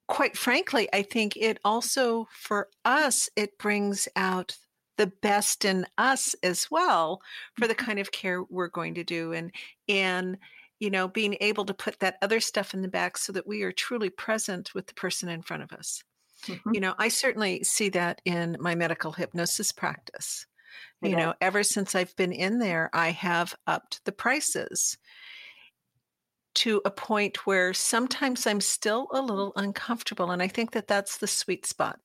[0.08, 4.56] quite frankly, I think it also for us, it brings out
[4.98, 7.20] the best in us as well
[7.56, 7.86] for the mm-hmm.
[7.86, 9.52] kind of care we're going to do and
[9.90, 10.38] and
[10.80, 13.64] you know being able to put that other stuff in the back so that we
[13.64, 16.02] are truly present with the person in front of us
[16.46, 16.74] Mm-hmm.
[16.74, 20.46] You know, I certainly see that in my medical hypnosis practice.
[21.04, 21.12] Okay.
[21.12, 24.98] You know, ever since I've been in there, I have upped the prices
[26.56, 30.32] to a point where sometimes I'm still a little uncomfortable.
[30.32, 32.00] And I think that that's the sweet spot.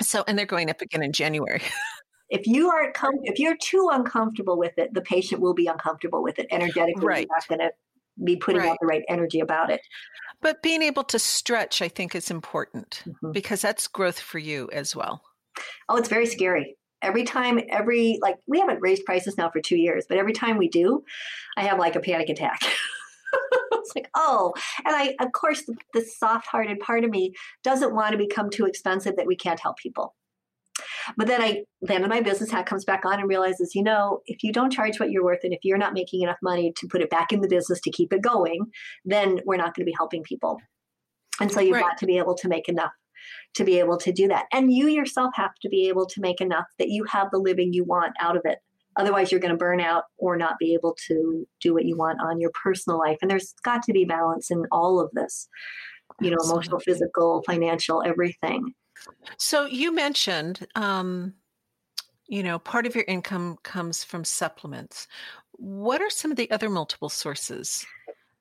[0.00, 1.62] So, and they're going up again in January.
[2.30, 6.22] if you are com- if you're too uncomfortable with it, the patient will be uncomfortable
[6.22, 7.06] with it energetically.
[7.06, 7.28] Right.
[7.28, 8.70] You're not going to be putting right.
[8.70, 9.80] out the right energy about it.
[10.40, 13.32] But being able to stretch, I think, is important mm-hmm.
[13.32, 15.22] because that's growth for you as well.
[15.88, 16.76] Oh, it's very scary.
[17.02, 20.56] Every time, every, like, we haven't raised prices now for two years, but every time
[20.56, 21.04] we do,
[21.56, 22.60] I have like a panic attack.
[23.72, 27.94] it's like, oh, and I, of course, the, the soft hearted part of me doesn't
[27.94, 30.14] want to become too expensive that we can't help people.
[31.16, 34.42] But then I then my business hat comes back on and realizes, you know, if
[34.42, 37.02] you don't charge what you're worth and if you're not making enough money to put
[37.02, 38.66] it back in the business to keep it going,
[39.04, 40.58] then we're not going to be helping people.
[41.40, 41.82] And so you've right.
[41.82, 42.92] got to be able to make enough
[43.54, 44.46] to be able to do that.
[44.52, 47.72] And you yourself have to be able to make enough that you have the living
[47.72, 48.58] you want out of it.
[48.96, 52.18] Otherwise, you're going to burn out or not be able to do what you want
[52.20, 53.18] on your personal life.
[53.20, 55.48] And there's got to be balance in all of this,
[56.20, 56.54] you know, Absolutely.
[56.54, 58.72] emotional, physical, financial, everything.
[59.36, 61.34] So you mentioned, um,
[62.26, 65.06] you know, part of your income comes from supplements.
[65.52, 67.86] What are some of the other multiple sources?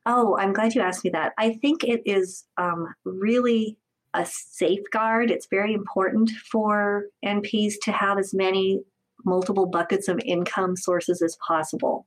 [0.06, 1.34] Oh, I'm glad you asked me that.
[1.38, 3.78] I think it is um, really
[4.14, 5.32] a safeguard.
[5.32, 8.84] It's very important for NPs to have as many
[9.26, 12.06] multiple buckets of income sources as possible.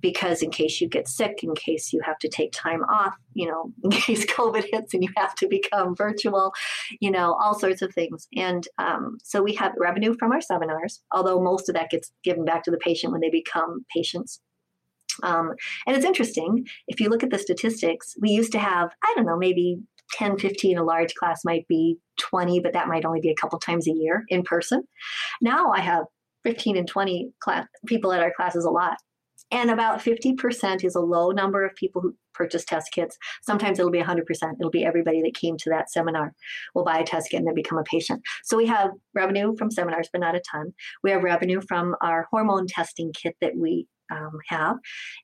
[0.00, 3.46] Because in case you get sick in case you have to take time off you
[3.46, 6.52] know in case covid hits and you have to become virtual
[7.00, 8.28] you know all sorts of things.
[8.36, 12.44] And um, so we have revenue from our seminars although most of that gets given
[12.44, 14.40] back to the patient when they become patients.
[15.22, 15.52] Um,
[15.86, 19.26] and it's interesting if you look at the statistics we used to have i don't
[19.26, 19.78] know maybe
[20.12, 23.58] 10 15 a large class might be 20 but that might only be a couple
[23.58, 24.82] times a year in person.
[25.40, 26.04] Now i have
[26.44, 28.96] 15 and 20 class, people at our classes a lot
[29.50, 33.16] and about 50% is a low number of people who purchase test kits.
[33.42, 34.22] Sometimes it'll be 100%.
[34.60, 36.34] It'll be everybody that came to that seminar
[36.74, 38.20] will buy a test kit and then become a patient.
[38.44, 40.74] So we have revenue from seminars, but not a ton.
[41.02, 44.76] We have revenue from our hormone testing kit that we um, have.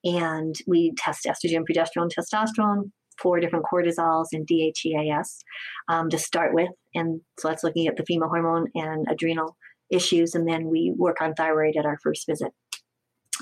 [0.04, 5.44] And we test estrogen, progesterone, testosterone, four different cortisols and DHEAS
[5.88, 6.70] um, to start with.
[6.94, 9.56] And so that's looking at the female hormone and adrenal
[9.90, 10.34] issues.
[10.34, 12.52] And then we work on thyroid at our first visit.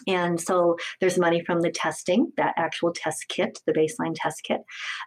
[0.06, 4.60] And so there's money from the testing, that actual test kit, the baseline test kit.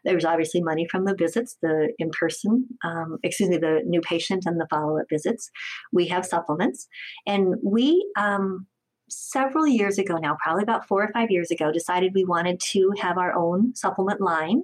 [0.04, 4.43] There's obviously money from the visits, the in person, um, excuse me, the new patient
[4.45, 5.50] and the follow up visits.
[5.91, 6.88] We have supplements.
[7.26, 8.67] And we, um,
[9.10, 12.91] several years ago now, probably about four or five years ago, decided we wanted to
[13.00, 14.63] have our own supplement line.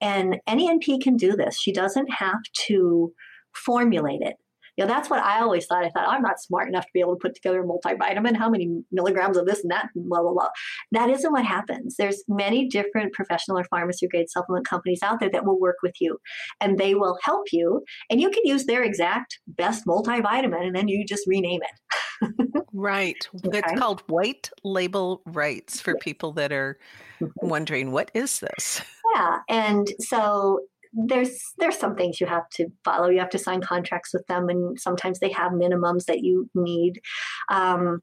[0.00, 1.60] And any NP can do this.
[1.60, 3.12] She doesn't have to
[3.52, 4.36] formulate it.
[4.76, 5.84] You know, that's what I always thought.
[5.84, 8.36] I thought, I'm not smart enough to be able to put together a multivitamin.
[8.36, 10.48] How many milligrams of this and that, and blah, blah, blah.
[10.92, 11.96] That isn't what happens.
[11.96, 15.94] There's many different professional or pharmacy grade supplement companies out there that will work with
[16.00, 16.18] you
[16.60, 17.82] and they will help you.
[18.08, 22.56] And you can use their exact best multivitamin and then you just rename it.
[22.72, 23.28] right.
[23.46, 23.58] Okay.
[23.58, 26.78] It's called white label rights for people that are
[27.20, 27.48] mm-hmm.
[27.48, 28.82] wondering, what is this?
[29.14, 29.38] Yeah.
[29.48, 30.60] And so
[30.92, 33.08] there's there's some things you have to follow.
[33.08, 37.00] You have to sign contracts with them, and sometimes they have minimums that you need.
[37.50, 38.00] Um,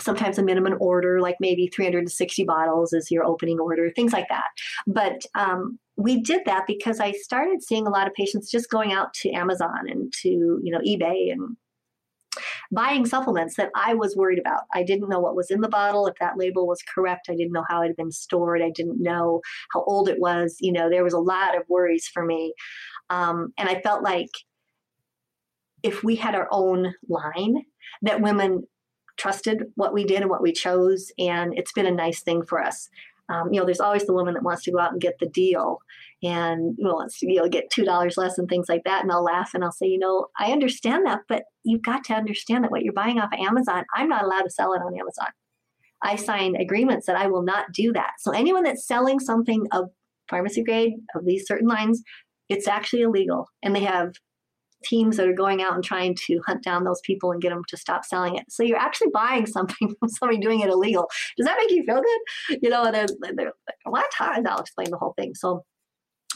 [0.00, 4.48] sometimes a minimum order, like maybe 360 bottles, is your opening order, things like that.
[4.86, 8.92] But um, we did that because I started seeing a lot of patients just going
[8.92, 11.56] out to Amazon and to you know eBay and
[12.72, 14.62] buying supplements that I was worried about.
[14.72, 17.28] I didn't know what was in the bottle, if that label was correct.
[17.28, 18.62] I didn't know how it had been stored.
[18.62, 19.40] I didn't know
[19.72, 20.56] how old it was.
[20.60, 22.54] You know, there was a lot of worries for me.
[23.10, 24.30] Um, and I felt like
[25.82, 27.64] if we had our own line,
[28.02, 28.66] that women
[29.16, 31.12] trusted what we did and what we chose.
[31.18, 32.88] And it's been a nice thing for us.
[33.28, 35.28] Um, you know, there's always the woman that wants to go out and get the
[35.28, 35.78] deal
[36.22, 39.02] and wants to you know get two dollars less and things like that.
[39.02, 42.14] And I'll laugh and I'll say, you know, I understand that, but you've got to
[42.14, 44.98] understand that what you're buying off of Amazon, I'm not allowed to sell it on
[44.98, 45.28] Amazon.
[46.02, 48.12] I sign agreements that I will not do that.
[48.18, 49.88] So anyone that's selling something of
[50.28, 52.02] pharmacy grade of these certain lines,
[52.50, 54.12] it's actually illegal, and they have
[54.84, 57.62] teams that are going out and trying to hunt down those people and get them
[57.68, 58.44] to stop selling it.
[58.48, 61.08] So you're actually buying something from somebody doing it illegal.
[61.36, 62.58] Does that make you feel good?
[62.62, 64.46] You know, they're, they're like, what time?
[64.46, 65.34] I'll explain the whole thing.
[65.34, 65.64] So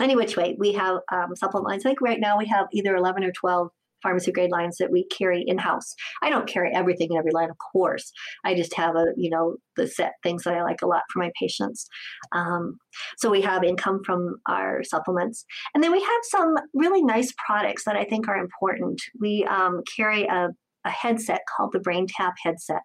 [0.01, 1.85] any which way, we have um, supplement lines.
[1.85, 3.69] I think right now we have either 11 or 12
[4.03, 5.95] pharmacy grade lines that we carry in house.
[6.23, 8.11] I don't carry everything in every line, of course.
[8.45, 11.21] I just have a, you know, the set things that I like a lot for
[11.21, 11.87] my patients.
[12.33, 12.79] Um,
[13.19, 15.45] so we have income from our supplements.
[15.75, 19.01] And then we have some really nice products that I think are important.
[19.21, 20.49] We um, carry a,
[20.85, 22.83] a headset called the BrainTap headset.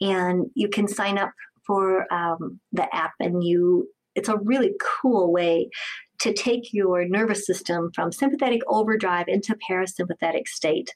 [0.00, 1.30] And you can sign up
[1.66, 5.70] for um, the app and you it's a really cool way
[6.18, 10.94] to take your nervous system from sympathetic overdrive into parasympathetic state.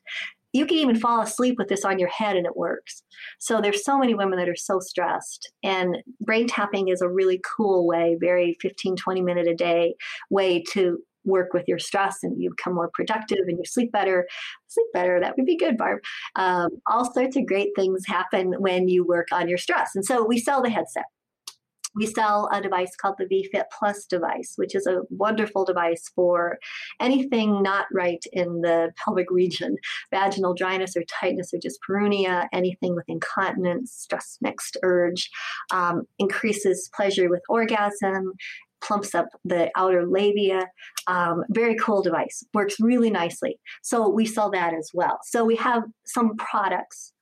[0.53, 3.03] You can even fall asleep with this on your head and it works.
[3.39, 7.41] So there's so many women that are so stressed and brain tapping is a really
[7.57, 9.95] cool way, very 15 20 minute a day
[10.29, 14.27] way to work with your stress and you become more productive and you sleep better.
[14.67, 16.01] Sleep better, that would be good, Barb.
[16.35, 19.93] Um, all sorts of great things happen when you work on your stress.
[19.95, 21.05] And so we sell the headset
[21.95, 26.59] we sell a device called the VFit Plus device, which is a wonderful device for
[27.01, 29.77] anything not right in the pelvic region
[30.11, 35.31] vaginal dryness or tightness or dyspareunia, anything with incontinence, stress mixed urge,
[35.73, 38.33] um, increases pleasure with orgasm,
[38.83, 40.67] plumps up the outer labia.
[41.07, 43.59] Um, very cool device, works really nicely.
[43.83, 45.19] So we sell that as well.
[45.25, 47.13] So we have some products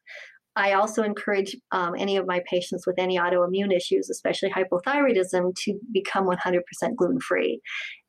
[0.57, 5.79] I also encourage um, any of my patients with any autoimmune issues, especially hypothyroidism, to
[5.93, 6.61] become 100%
[6.97, 7.61] gluten free.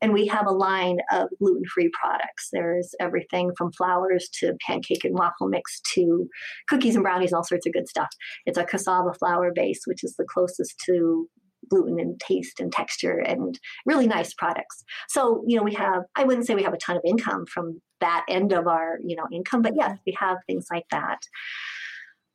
[0.02, 2.50] And we have a line of gluten free products.
[2.52, 6.28] There's everything from flours to pancake and waffle mix to
[6.68, 8.10] cookies and brownies, and all sorts of good stuff.
[8.46, 11.30] It's a cassava flour base, which is the closest to
[11.70, 14.84] gluten and taste and texture and really nice products.
[15.10, 17.80] So, you know, we have, I wouldn't say we have a ton of income from
[18.00, 21.20] that end of our, you know, income, but yes, we have things like that.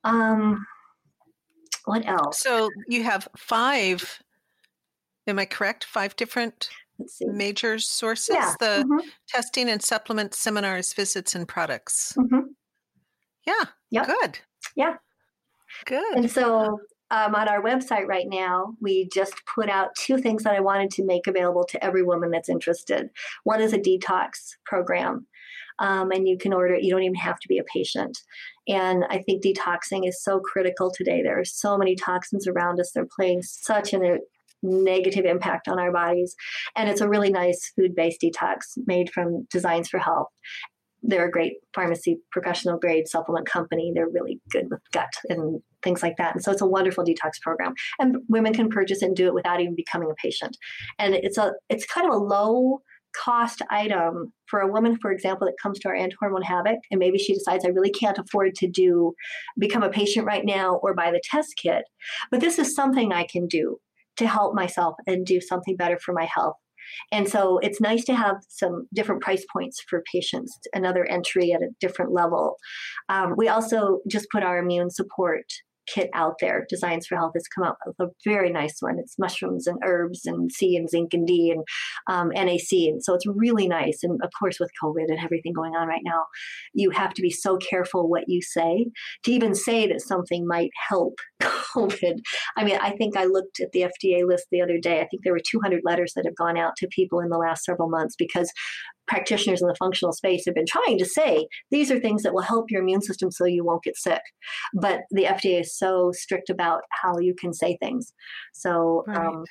[0.07, 0.66] Um,
[1.84, 2.38] what else?
[2.38, 4.20] So you have five.
[5.26, 5.84] Am I correct?
[5.84, 6.68] Five different
[7.20, 8.54] major sources: yeah.
[8.59, 9.09] the mm-hmm.
[9.28, 12.14] testing and supplement seminars, visits, and products.
[12.16, 12.48] Mm-hmm.
[13.46, 13.64] Yeah.
[13.90, 14.07] Yep.
[14.07, 14.38] Good.
[14.74, 14.96] Yeah.
[15.84, 16.16] Good.
[16.16, 16.78] And so
[17.11, 20.90] um, on our website right now, we just put out two things that I wanted
[20.92, 23.11] to make available to every woman that's interested.
[23.44, 25.26] One is a detox program,
[25.78, 26.82] um, and you can order it.
[26.82, 28.18] You don't even have to be a patient.
[28.69, 31.23] And I think detoxing is so critical today.
[31.23, 32.93] There are so many toxins around us.
[32.93, 34.19] They're playing such a
[34.62, 36.35] negative impact on our bodies.
[36.75, 40.29] And it's a really nice food based detox made from Designs for Health
[41.07, 43.93] they're a great pharmacy professional grade supplement company.
[43.95, 46.35] They're really good with gut and things like that.
[46.35, 47.75] And so it's a wonderful detox program.
[47.99, 50.57] And women can purchase and do it without even becoming a patient.
[50.99, 52.83] And it's a it's kind of a low
[53.17, 56.99] cost item for a woman, for example, that comes to our End Hormone Havoc, and
[56.99, 59.14] maybe she decides I really can't afford to do
[59.59, 61.85] become a patient right now or buy the test kit.
[62.31, 63.79] But this is something I can do
[64.17, 66.57] to help myself and do something better for my health
[67.12, 71.62] and so it's nice to have some different price points for patients, another entry at
[71.62, 72.57] a different level.
[73.09, 75.45] Um, we also just put our immune support
[75.87, 76.66] kit out there.
[76.68, 78.99] Designs for Health has come out with a very nice one.
[78.99, 81.64] It's mushrooms and herbs and C and zinc and D and
[82.09, 82.72] um, NAC.
[82.72, 84.01] And so it's really nice.
[84.03, 86.24] And of course, with COVID and everything going on right now,
[86.74, 88.87] you have to be so careful what you say.
[89.24, 92.18] To even say that something might help COVID.
[92.57, 95.01] I mean, I think I looked at the FDA list the other day.
[95.01, 97.64] I think there were 200 letters that have gone out to people in the last
[97.64, 98.51] several months because
[99.07, 102.43] practitioners in the functional space have been trying to say these are things that will
[102.43, 104.22] help your immune system so you won't get sick.
[104.74, 108.12] But the FDA is so strict about how you can say things.
[108.53, 109.27] So, right.
[109.27, 109.45] um,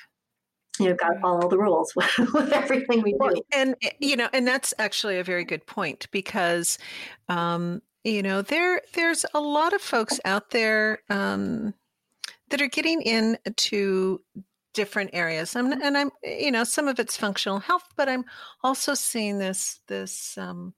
[0.78, 3.42] you know, got to follow the rules with everything we do.
[3.52, 6.78] And, eh, you know, and that's actually a very good point because,
[7.28, 11.74] um, you know, there there's a lot of folks out there um,
[12.50, 14.20] that are getting into
[14.76, 18.26] different areas and, and i'm you know some of it's functional health but i'm
[18.62, 20.74] also seeing this this um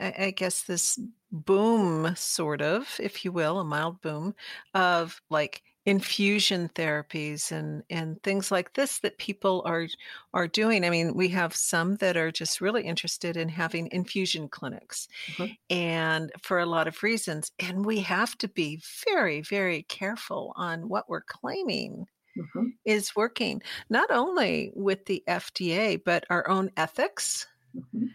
[0.00, 0.98] I, I guess this
[1.30, 4.34] boom sort of if you will a mild boom
[4.74, 9.88] of like infusion therapies and and things like this that people are
[10.32, 14.46] are doing i mean we have some that are just really interested in having infusion
[14.48, 15.52] clinics mm-hmm.
[15.70, 20.88] and for a lot of reasons and we have to be very very careful on
[20.88, 22.66] what we're claiming mm-hmm.
[22.84, 27.46] is working not only with the FDA, but our own ethics.
[27.76, 28.06] Mm-hmm.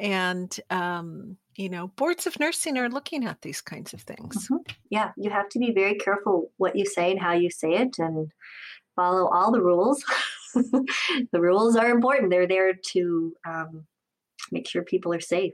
[0.00, 4.46] And, um, you know, boards of nursing are looking at these kinds of things.
[4.46, 4.72] Mm-hmm.
[4.88, 7.98] Yeah, you have to be very careful what you say and how you say it
[7.98, 8.32] and
[8.96, 10.02] follow all the rules.
[10.54, 13.86] the rules are important, they're there to um,
[14.50, 15.52] make sure people are safe.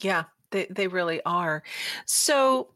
[0.00, 1.62] Yeah, they, they really are.
[2.06, 2.70] So,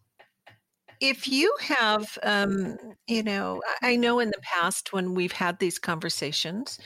[1.00, 5.78] if you have, um, you know, I know in the past when we've had these
[5.78, 6.78] conversations,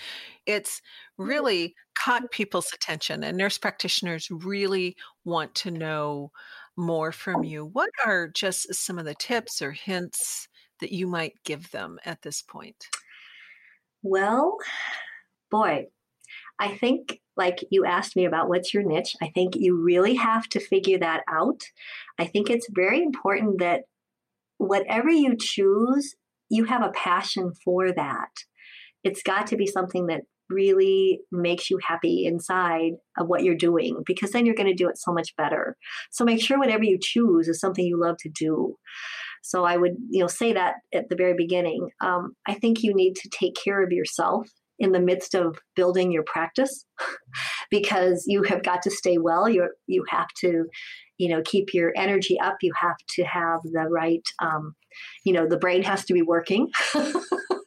[0.47, 0.81] it's
[1.19, 1.75] really
[2.05, 6.31] caught people's attention, and nurse practitioners really want to know
[6.77, 7.65] more from you.
[7.65, 10.49] What are just some of the tips or hints
[10.81, 12.87] that you might give them at this point?
[14.03, 14.59] Well,
[15.51, 15.87] boy,
[16.59, 20.49] I think, like you asked me about what's your niche, I think you really have
[20.51, 21.63] to figure that out.
[22.19, 23.83] I think it's very important that
[24.59, 26.15] whatever you choose,
[26.49, 28.31] you have a passion for that.
[29.05, 34.03] It's got to be something that really makes you happy inside of what you're doing
[34.07, 35.77] because then you're going to do it so much better.
[36.11, 38.77] So make sure whatever you choose is something you love to do.
[39.43, 41.91] So I would, you know, say that at the very beginning.
[42.01, 46.13] Um, I think you need to take care of yourself in the midst of building
[46.13, 46.87] your practice
[47.71, 49.49] because you have got to stay well.
[49.49, 50.67] You you have to
[51.19, 54.75] you know keep your energy up you have to have the right um,
[55.25, 56.69] you know the brain has to be working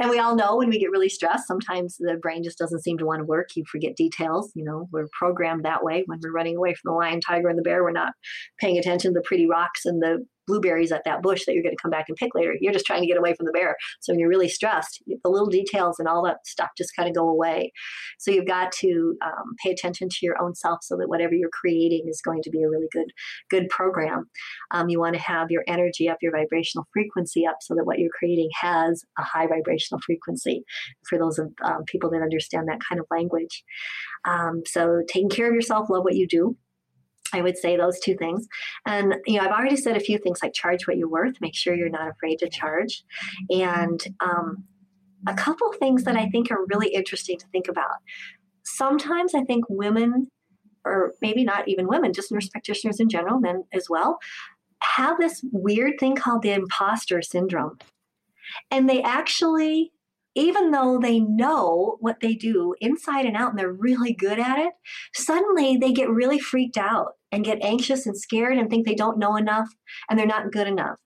[0.00, 2.98] and we all know when we get really stressed sometimes the brain just doesn't seem
[2.98, 3.48] to want to work.
[3.56, 6.04] You forget details you know we're programmed that way.
[6.06, 8.12] When we're running away from the lion tiger and the bear we're not
[8.60, 11.74] paying attention to the pretty rocks and the blueberries at that bush that you're going
[11.74, 12.54] to come back and pick later.
[12.60, 13.76] You're just trying to get away from the bear.
[14.00, 17.14] So when you're really stressed, the little details and all that stuff just kind of
[17.14, 17.72] go away.
[18.18, 21.50] So you've got to um, pay attention to your own self so that whatever you're
[21.52, 23.12] creating is going to be a really good
[23.50, 24.30] good program.
[24.70, 27.98] Um, you want to have your energy up, your vibrational frequency up, so that what
[27.98, 30.64] you're creating has a high vibrational frequency.
[31.08, 33.64] For those of um, people that understand that kind of language,
[34.26, 36.56] um, so taking care of yourself, love what you do
[37.32, 38.46] I would say those two things.
[38.86, 41.54] And, you know, I've already said a few things like charge what you're worth, make
[41.54, 43.04] sure you're not afraid to charge.
[43.50, 44.64] And um,
[45.26, 47.96] a couple things that I think are really interesting to think about.
[48.64, 50.28] Sometimes I think women,
[50.84, 54.18] or maybe not even women, just nurse practitioners in general, men as well,
[54.82, 57.78] have this weird thing called the imposter syndrome.
[58.70, 59.92] And they actually,
[60.36, 64.58] even though they know what they do inside and out and they're really good at
[64.58, 64.72] it,
[65.14, 69.18] suddenly they get really freaked out and get anxious and scared and think they don't
[69.18, 69.68] know enough
[70.08, 70.96] and they're not good enough.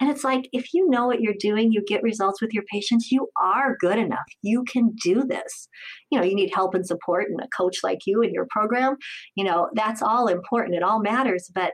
[0.00, 3.12] And it's like, if you know what you're doing, you get results with your patients,
[3.12, 4.26] you are good enough.
[4.42, 5.68] You can do this.
[6.10, 8.96] You know, you need help and support and a coach like you in your program.
[9.36, 10.74] You know, that's all important.
[10.74, 11.48] It all matters.
[11.54, 11.72] But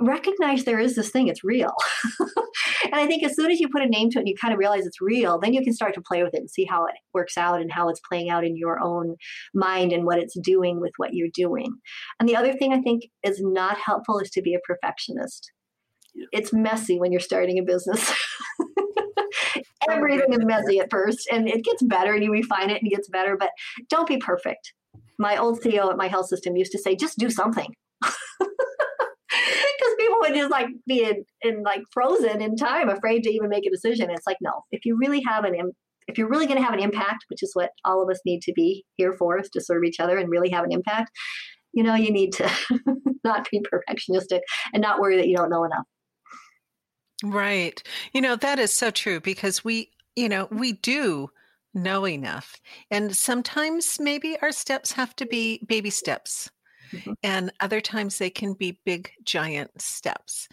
[0.00, 1.72] recognize there is this thing, it's real.
[2.84, 4.52] and I think as soon as you put a name to it and you kind
[4.52, 6.84] of realize it's real, then you can start to play with it and see how
[6.86, 9.16] it works out and how it's playing out in your own
[9.54, 11.72] mind and what it's doing with what you're doing.
[12.20, 15.50] And the other thing I think is not helpful is to be a perfectionist.
[16.32, 18.12] It's messy when you're starting a business.
[19.90, 22.94] Everything is messy at first and it gets better and you refine it and it
[22.94, 23.50] gets better, but
[23.88, 24.74] don't be perfect.
[25.18, 27.72] My old CEO at my health system used to say, just do something
[29.98, 33.66] people would just like be in, in like frozen in time, afraid to even make
[33.66, 34.10] a decision.
[34.10, 35.72] It's like, no, if you really have an
[36.08, 38.40] if you're really going to have an impact, which is what all of us need
[38.42, 41.10] to be here for, is to serve each other and really have an impact,
[41.72, 42.50] you know, you need to
[43.24, 44.40] not be perfectionistic
[44.72, 45.84] and not worry that you don't know enough.
[47.22, 47.82] Right.
[48.12, 51.28] You know, that is so true because we, you know, we do
[51.74, 52.56] know enough.
[52.90, 56.50] And sometimes maybe our steps have to be baby steps.
[56.92, 57.12] Mm-hmm.
[57.22, 60.48] And other times they can be big, giant steps.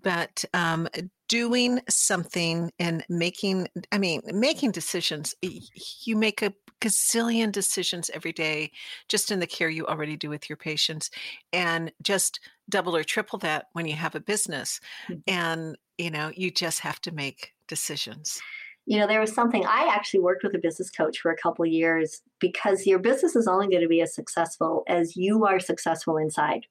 [0.00, 0.88] But um,
[1.28, 8.72] doing something and making, I mean, making decisions, you make a gazillion decisions every day
[9.08, 11.10] just in the care you already do with your patients.
[11.52, 14.80] And just double or triple that when you have a business.
[15.08, 15.20] Mm-hmm.
[15.26, 18.40] And, you know, you just have to make decisions
[18.86, 21.64] you know there was something i actually worked with a business coach for a couple
[21.66, 26.16] years because your business is only going to be as successful as you are successful
[26.16, 26.66] inside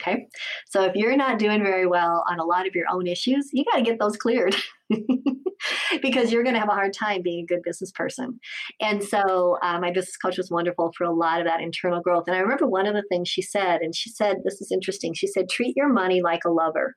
[0.00, 0.26] okay?
[0.68, 3.64] So if you're not doing very well on a lot of your own issues you
[3.64, 4.54] got to get those cleared
[6.02, 8.38] because you're going to have a hard time being a good business person.
[8.80, 12.24] And so uh, my business coach was wonderful for a lot of that internal growth.
[12.26, 15.14] And i remember one of the things she said and she said this is interesting
[15.14, 16.96] she said treat your money like a lover.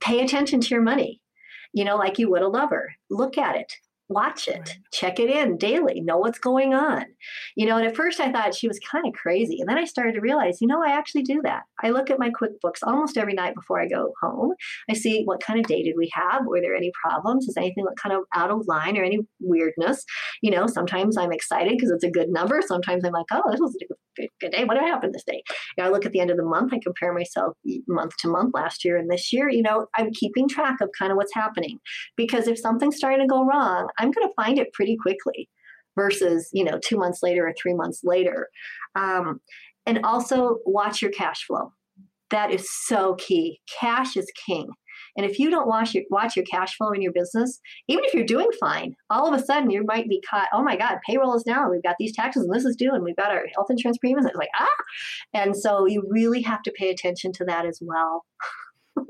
[0.00, 1.21] Pay attention to your money
[1.72, 2.94] you know, like you would a lover.
[3.10, 3.72] Look at it,
[4.08, 4.78] watch it, right.
[4.92, 7.04] check it in daily, know what's going on.
[7.56, 9.58] You know, and at first I thought she was kind of crazy.
[9.60, 11.62] And then I started to realize, you know, I actually do that.
[11.82, 14.52] I look at my QuickBooks almost every night before I go home.
[14.90, 16.46] I see what kind of day did we have?
[16.46, 17.48] Were there any problems?
[17.48, 20.04] Is anything kind of out of line or any weirdness?
[20.42, 22.60] You know, sometimes I'm excited because it's a good number.
[22.66, 24.64] Sometimes I'm like, oh, this was a good, good day.
[24.64, 25.42] What happened this day?
[25.76, 26.72] You know, I look at the end of the month.
[26.72, 27.56] I compare myself
[27.88, 29.48] month to month last year and this year.
[29.48, 31.78] You know, I'm keeping track of kind of what's happening
[32.16, 35.48] because if something's starting to go wrong, I'm going to find it pretty quickly
[35.96, 38.48] versus you know two months later or three months later
[38.94, 39.40] um,
[39.86, 41.72] and also watch your cash flow
[42.30, 44.68] that is so key cash is king
[45.16, 48.14] and if you don't watch your watch your cash flow in your business even if
[48.14, 51.34] you're doing fine all of a sudden you might be caught oh my god payroll
[51.34, 53.70] is down we've got these taxes and this is due and we've got our health
[53.70, 54.68] insurance premiums it's like ah
[55.34, 58.24] and so you really have to pay attention to that as well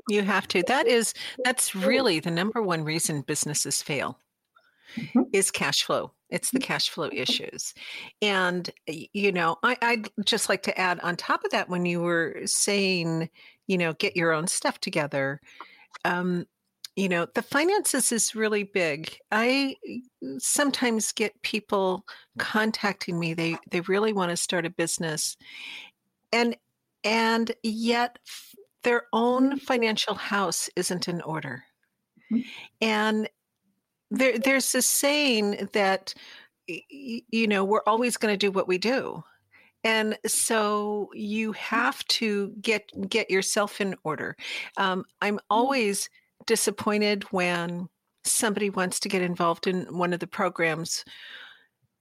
[0.09, 4.19] you have to that is that's really the number one reason businesses fail
[4.97, 5.23] mm-hmm.
[5.33, 6.13] is cash flow.
[6.31, 7.75] It's the cash flow issues.
[8.23, 12.01] And, you know, I, I'd just like to add on top of that when you
[12.01, 13.29] were saying,
[13.67, 15.41] you know, get your own stuff together.
[16.05, 16.47] Um,
[16.95, 19.17] you know, the finances is really big.
[19.31, 19.77] I
[20.39, 22.05] sometimes get people
[22.39, 23.33] contacting me.
[23.35, 25.37] They they really want to start a business.
[26.33, 26.57] And
[27.03, 28.19] and yet
[28.85, 31.65] their own financial house isn't in order.
[32.31, 32.49] Mm-hmm.
[32.81, 33.29] And
[34.11, 36.13] there, there's this saying that
[36.67, 39.25] you know we're always going to do what we do
[39.85, 44.37] and so you have to get get yourself in order
[44.77, 45.47] um, i'm mm-hmm.
[45.51, 46.09] always
[46.47, 47.89] disappointed when
[48.25, 51.05] somebody wants to get involved in one of the programs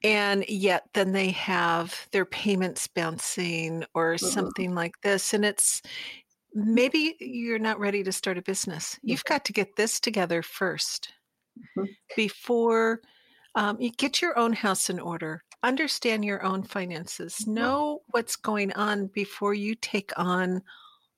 [0.04, 4.28] and yet then they have their payments bouncing or uh-huh.
[4.28, 5.82] something like this and it's
[6.54, 11.14] maybe you're not ready to start a business you've got to get this together first
[11.78, 11.92] mm-hmm.
[12.16, 13.00] before
[13.56, 17.54] um, you get your own house in order understand your own finances mm-hmm.
[17.56, 20.62] know what's going on before you take on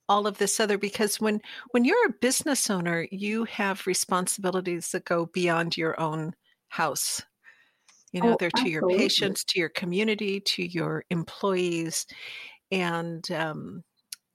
[0.09, 1.41] all of this other because when
[1.71, 6.33] when you're a business owner you have responsibilities that go beyond your own
[6.67, 7.21] house
[8.11, 8.93] you know oh, they're to absolutely.
[8.93, 12.05] your patients to your community to your employees
[12.71, 13.83] and um,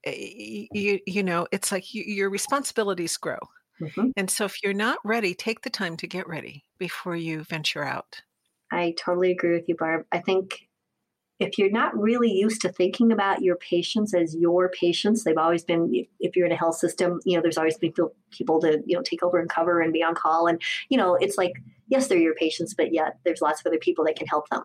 [0.06, 3.38] you, you know it's like you, your responsibilities grow
[3.80, 4.10] Mm-hmm.
[4.16, 7.84] And so if you're not ready, take the time to get ready before you venture
[7.84, 8.20] out.
[8.70, 10.04] I totally agree with you, Barb.
[10.12, 10.68] I think
[11.40, 15.64] if you're not really used to thinking about your patients as your patients, they've always
[15.64, 17.92] been, if you're in a health system, you know, there's always been
[18.30, 20.48] people to, you know, take over and cover and be on call.
[20.48, 21.52] And, you know, it's like,
[21.88, 24.62] yes, they're your patients, but yet there's lots of other people that can help them.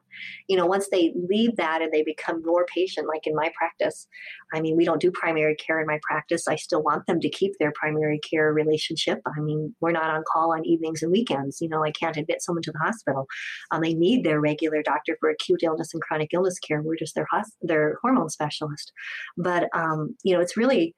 [0.47, 4.07] You know, once they leave that and they become your patient, like in my practice,
[4.53, 6.47] I mean, we don't do primary care in my practice.
[6.47, 9.19] I still want them to keep their primary care relationship.
[9.25, 11.59] I mean, we're not on call on evenings and weekends.
[11.61, 13.27] You know, I can't admit someone to the hospital.
[13.71, 16.81] Um, they need their regular doctor for acute illness and chronic illness care.
[16.81, 17.27] We're just their
[17.61, 18.91] their hormone specialist.
[19.37, 20.95] But um, you know, it's really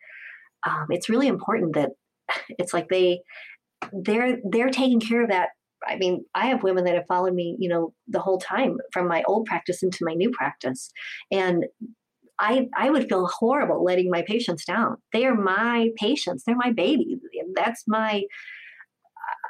[0.68, 1.92] um, it's really important that
[2.50, 3.22] it's like they
[3.94, 5.50] they're they're taking care of that
[5.88, 9.08] I mean, I have women that have followed me, you know, the whole time from
[9.08, 10.92] my old practice into my new practice.
[11.32, 11.66] And
[12.40, 14.98] I I would feel horrible letting my patients down.
[15.14, 16.44] They are my patients.
[16.44, 17.18] They're my baby.
[17.56, 18.24] That's my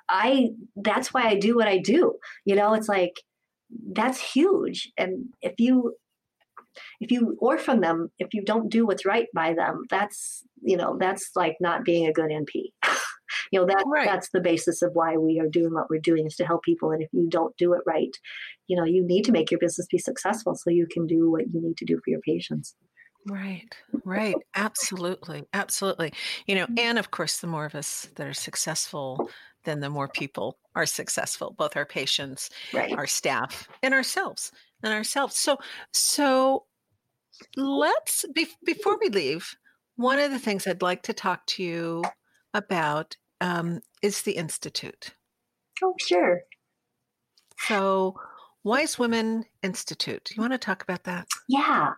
[0.09, 2.15] I that's why I do what I do.
[2.45, 3.13] You know, it's like
[3.91, 4.91] that's huge.
[4.97, 5.95] And if you
[6.99, 10.97] if you orphan them, if you don't do what's right by them, that's you know,
[10.99, 12.71] that's like not being a good NP.
[13.51, 14.07] you know that right.
[14.07, 16.91] that's the basis of why we are doing what we're doing is to help people
[16.91, 18.15] and if you don't do it right
[18.67, 21.45] you know you need to make your business be successful so you can do what
[21.53, 22.75] you need to do for your patients
[23.27, 24.35] Right, right.
[24.55, 25.45] Absolutely.
[25.51, 26.13] Absolutely.
[26.45, 26.77] You know, mm-hmm.
[26.77, 29.29] and of course, the more of us that are successful,
[29.63, 32.93] then the more people are successful, both our patients, right.
[32.93, 34.51] our staff, and ourselves,
[34.83, 35.35] and ourselves.
[35.35, 35.57] So,
[35.91, 36.65] so
[37.57, 39.55] let's, be, before we leave,
[39.95, 42.03] one of the things I'd like to talk to you
[42.53, 45.13] about um, is the Institute.
[45.83, 46.41] Oh, sure.
[47.67, 48.15] So,
[48.63, 50.31] Wise Women Institute.
[50.35, 51.27] You want to talk about that?
[51.47, 51.93] Yeah.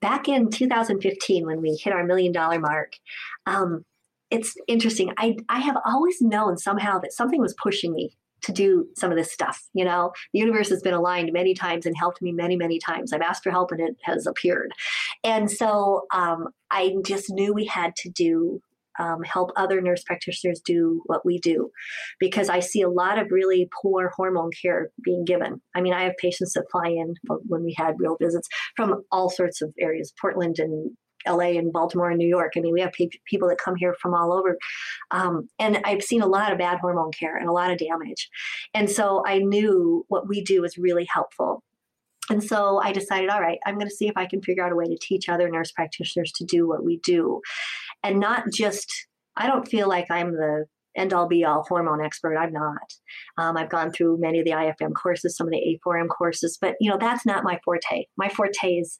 [0.00, 2.94] Back in 2015, when we hit our million dollar mark,
[3.46, 3.84] um,
[4.30, 5.12] it's interesting.
[5.18, 9.16] I, I have always known somehow that something was pushing me to do some of
[9.16, 9.68] this stuff.
[9.74, 13.12] You know, the universe has been aligned many times and helped me many, many times.
[13.12, 14.72] I've asked for help and it has appeared.
[15.24, 18.60] And so um, I just knew we had to do
[18.98, 21.70] um, help other nurse practitioners do what we do
[22.18, 25.60] because I see a lot of really poor hormone care being given.
[25.74, 27.14] I mean, I have patients that fly in
[27.46, 30.90] when we had real visits from all sorts of areas, Portland and
[31.26, 32.52] LA and Baltimore and New York.
[32.56, 34.58] I mean, we have pe- people that come here from all over.
[35.10, 38.28] Um, and I've seen a lot of bad hormone care and a lot of damage.
[38.74, 41.62] And so I knew what we do is really helpful.
[42.30, 44.72] And so I decided, all right, I'm going to see if I can figure out
[44.72, 47.40] a way to teach other nurse practitioners to do what we do
[48.02, 48.90] and not just
[49.36, 52.92] i don't feel like i'm the end all be all hormone expert i'm not.
[53.38, 56.74] Um, i've gone through many of the IFM courses some of the A4M courses but
[56.80, 58.06] you know that's not my forte.
[58.16, 58.98] My forte is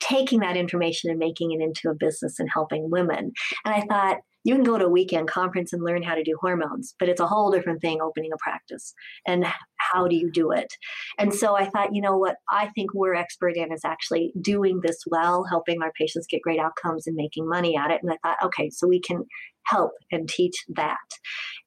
[0.00, 3.32] taking that information and making it into a business and helping women
[3.64, 6.38] and i thought you can go to a weekend conference and learn how to do
[6.40, 8.94] hormones, but it's a whole different thing opening a practice.
[9.26, 9.44] And
[9.76, 10.72] how do you do it?
[11.18, 14.82] And so I thought, you know what I think we're expert in is actually doing
[14.84, 18.00] this well, helping our patients get great outcomes and making money at it.
[18.04, 19.24] And I thought, okay, so we can
[19.66, 20.96] help and teach that.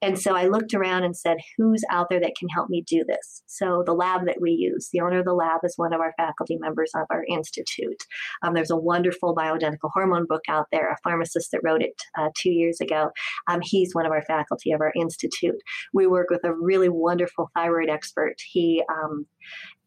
[0.02, 3.04] And so I looked around and said, who's out there that can help me do
[3.06, 3.44] this?
[3.48, 6.14] So the lab that we use, the owner of the lab is one of our
[6.18, 8.02] faculty members of our institute.
[8.42, 12.30] Um, there's a wonderful bioidentical hormone book out there, a pharmacist that wrote it uh,
[12.38, 13.10] two years ago.
[13.50, 15.60] Um, he's one of our faculty of our institute.
[15.94, 18.36] We work with a really wonderful thyroid expert.
[18.52, 19.26] He um,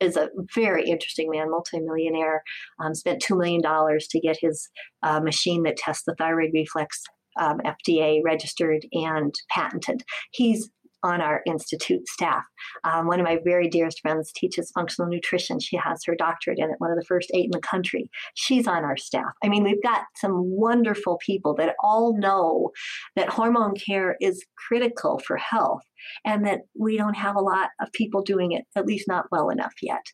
[0.00, 2.42] is a very interesting man, multimillionaire,
[2.80, 4.68] um, spent $2 million to get his
[5.02, 7.02] uh, machine that tests the thyroid reflex
[7.40, 10.02] um, FDA registered and patented.
[10.32, 10.70] He's
[11.02, 12.44] on our institute staff.
[12.84, 15.58] Um, one of my very dearest friends teaches functional nutrition.
[15.58, 18.08] She has her doctorate in it, one of the first eight in the country.
[18.34, 19.32] She's on our staff.
[19.42, 22.70] I mean, we've got some wonderful people that all know
[23.16, 25.82] that hormone care is critical for health
[26.24, 29.50] and that we don't have a lot of people doing it, at least not well
[29.50, 30.04] enough yet.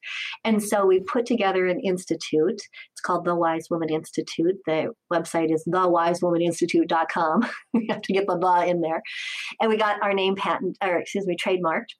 [0.44, 2.60] And so we put together an institute.
[2.92, 4.56] It's called the Wise Woman Institute.
[4.66, 7.48] The website is thewisewomaninstitute.com.
[7.74, 9.02] we have to get the the in there.
[9.60, 11.94] And we got our name patent, or excuse me, trademarked.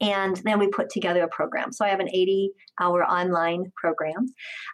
[0.00, 1.72] And then we put together a program.
[1.72, 4.26] So I have an 80 hour online program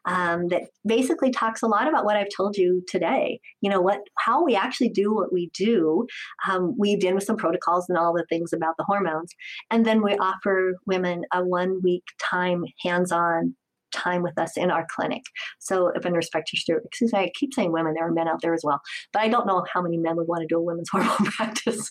[0.05, 3.41] um, that basically talks a lot about what I've told you today.
[3.61, 6.07] You know, what, how we actually do what we do,
[6.51, 9.33] um, weaved in with some protocols and all the things about the hormones.
[9.71, 13.55] And then we offer women a one week time hands on
[13.95, 15.23] time with us in our clinic.
[15.59, 18.43] So if a nurse practitioner, excuse me, I keep saying women, there are men out
[18.43, 18.81] there as well,
[19.13, 21.91] but I don't know how many men would want to do a women's hormone practice.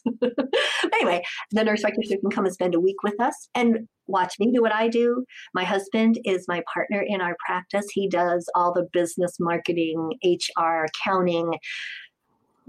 [0.93, 4.51] anyway, the nurse practitioner can come and spend a week with us and watch me
[4.51, 5.25] do what I do.
[5.53, 7.85] My husband is my partner in our practice.
[7.91, 11.53] He does all the business, marketing, HR, accounting,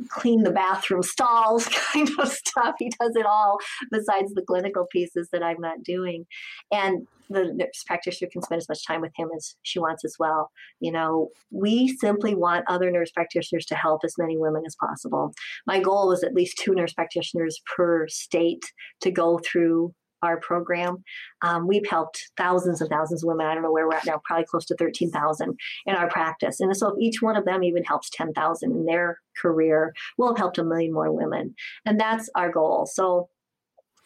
[0.09, 2.75] clean the bathroom stalls kind of stuff.
[2.79, 3.59] He does it all
[3.91, 6.27] besides the clinical pieces that I'm not doing.
[6.73, 10.17] And the nurse practitioner can spend as much time with him as she wants as
[10.19, 10.51] well.
[10.81, 15.33] You know, we simply want other nurse practitioners to help as many women as possible.
[15.67, 18.65] My goal was at least two nurse practitioners per state
[19.01, 19.95] to go through
[20.25, 21.05] our program.
[21.43, 23.47] Um, we've helped thousands and thousands of women.
[23.47, 25.57] I don't know where we're at now, probably close to 13,000
[25.87, 26.61] in our practice.
[26.61, 30.39] And so if each one of them even helps 10,000 in their career, we'll have
[30.39, 31.55] helped a million more women.
[31.85, 32.87] And that's our goal.
[32.87, 33.29] So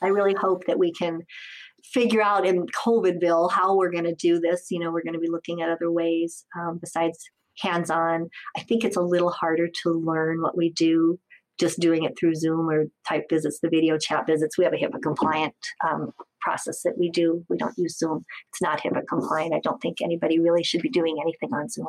[0.03, 1.23] I really hope that we can
[1.85, 4.66] figure out in COVIDville how we're going to do this.
[4.71, 7.19] You know, we're going to be looking at other ways um, besides
[7.61, 8.29] hands on.
[8.57, 11.19] I think it's a little harder to learn what we do
[11.59, 14.57] just doing it through Zoom or type visits, the video chat visits.
[14.57, 15.55] We have a HIPAA compliant
[15.87, 17.45] um, process that we do.
[17.49, 18.25] We don't use Zoom.
[18.53, 19.55] It's not HIPAA compliant.
[19.55, 21.89] I don't think anybody really should be doing anything on Zoom.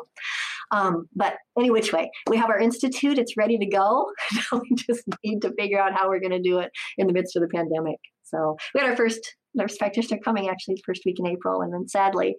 [0.71, 3.17] Um, but any which way, we have our institute.
[3.17, 4.11] It's ready to go.
[4.53, 7.35] we just need to figure out how we're going to do it in the midst
[7.35, 7.97] of the pandemic.
[8.23, 11.73] So we had our first nurse practitioner coming actually the first week in April, and
[11.73, 12.35] then sadly,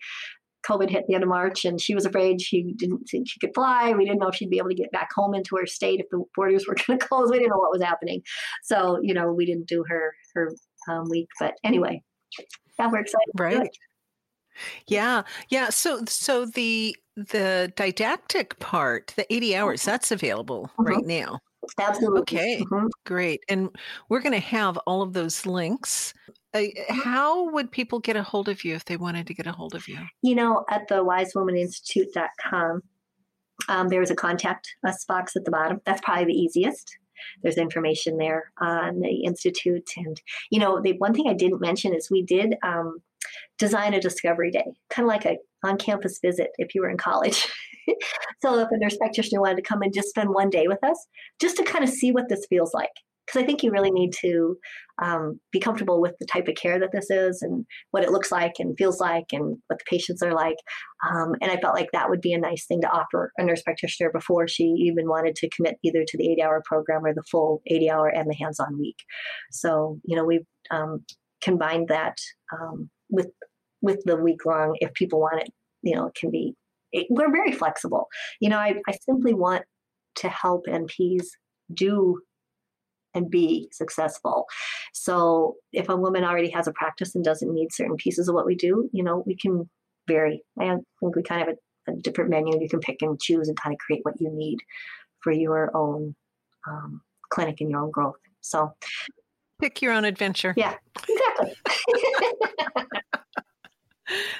[0.69, 3.55] COVID hit the end of March, and she was afraid she didn't think she could
[3.55, 3.93] fly.
[3.93, 6.07] We didn't know if she'd be able to get back home into her state if
[6.11, 7.31] the borders were going to close.
[7.31, 8.23] We didn't know what was happening,
[8.63, 10.53] so you know we didn't do her her
[10.89, 11.29] um, week.
[11.39, 12.03] But anyway,
[12.79, 13.31] yeah, we're excited.
[13.39, 13.71] Right.
[14.87, 15.71] Yeah, yeah.
[15.71, 20.83] So, so the the didactic part, the eighty hours, that's available mm-hmm.
[20.83, 21.39] right now.
[21.79, 22.21] Absolutely.
[22.23, 22.87] Okay, mm-hmm.
[23.07, 23.43] great.
[23.49, 23.71] And
[24.09, 26.15] we're going to have all of those links
[26.53, 29.53] uh, how would people get a hold of you if they wanted to get a
[29.53, 29.99] hold of you?
[30.23, 32.83] You know, at the wisewomaninstitute.com,
[33.69, 35.81] um, there's a contact us box at the bottom.
[35.87, 36.97] That's probably the easiest.
[37.43, 40.21] There's information there on the institute, and
[40.51, 43.01] you know, the one thing I didn't mention is we did um,
[43.59, 47.47] design a discovery day, kind of like a on-campus visit if you were in college.
[48.43, 51.07] so if a nurse practitioner wanted to come and just spend one day with us,
[51.39, 52.89] just to kind of see what this feels like,
[53.31, 54.57] because I think you really need to
[55.03, 58.33] um, be comfortable with the type of care that this is and what it looks
[58.33, 60.57] like and feels like and what the patients are like.
[61.09, 63.63] Um, and I felt like that would be a nice thing to offer a nurse
[63.63, 67.25] practitioner before she even wanted to commit either to the 80 hour program or the
[67.31, 68.99] full 80 hour and the hands on week.
[69.51, 71.05] So, you know, we've um,
[71.41, 72.17] combined that
[72.53, 73.29] um, with
[73.83, 75.51] with the week long if people want it
[75.83, 76.55] you know it can be
[76.93, 78.09] it, we're very flexible
[78.41, 79.63] you know I, I simply want
[80.17, 81.27] to help nps
[81.73, 82.21] do
[83.15, 84.47] and be successful.
[84.93, 88.47] So if a woman already has a practice and doesn't need certain pieces of what
[88.47, 89.69] we do, you know, we can
[90.09, 90.43] vary.
[90.59, 91.57] I think we kind of have
[91.89, 92.61] a, a different menu.
[92.61, 94.59] You can pick and choose and kind of create what you need
[95.21, 96.15] for your own
[96.69, 98.17] um, clinic and your own growth.
[98.41, 98.75] So
[99.61, 100.55] pick your own adventure.
[100.57, 100.75] Yeah,
[101.09, 101.57] exactly.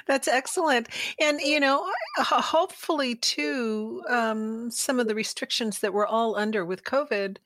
[0.05, 0.89] That's excellent.
[1.19, 6.83] And, you know, hopefully, too, um, some of the restrictions that we're all under with
[6.83, 7.37] COVID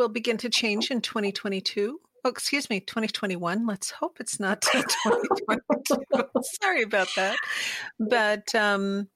[0.00, 2.00] will begin to change in 2022.
[2.24, 3.66] Oh, excuse me, 2021.
[3.66, 6.24] Let's hope it's not 2022.
[6.62, 7.36] Sorry about that.
[7.98, 9.08] But, um,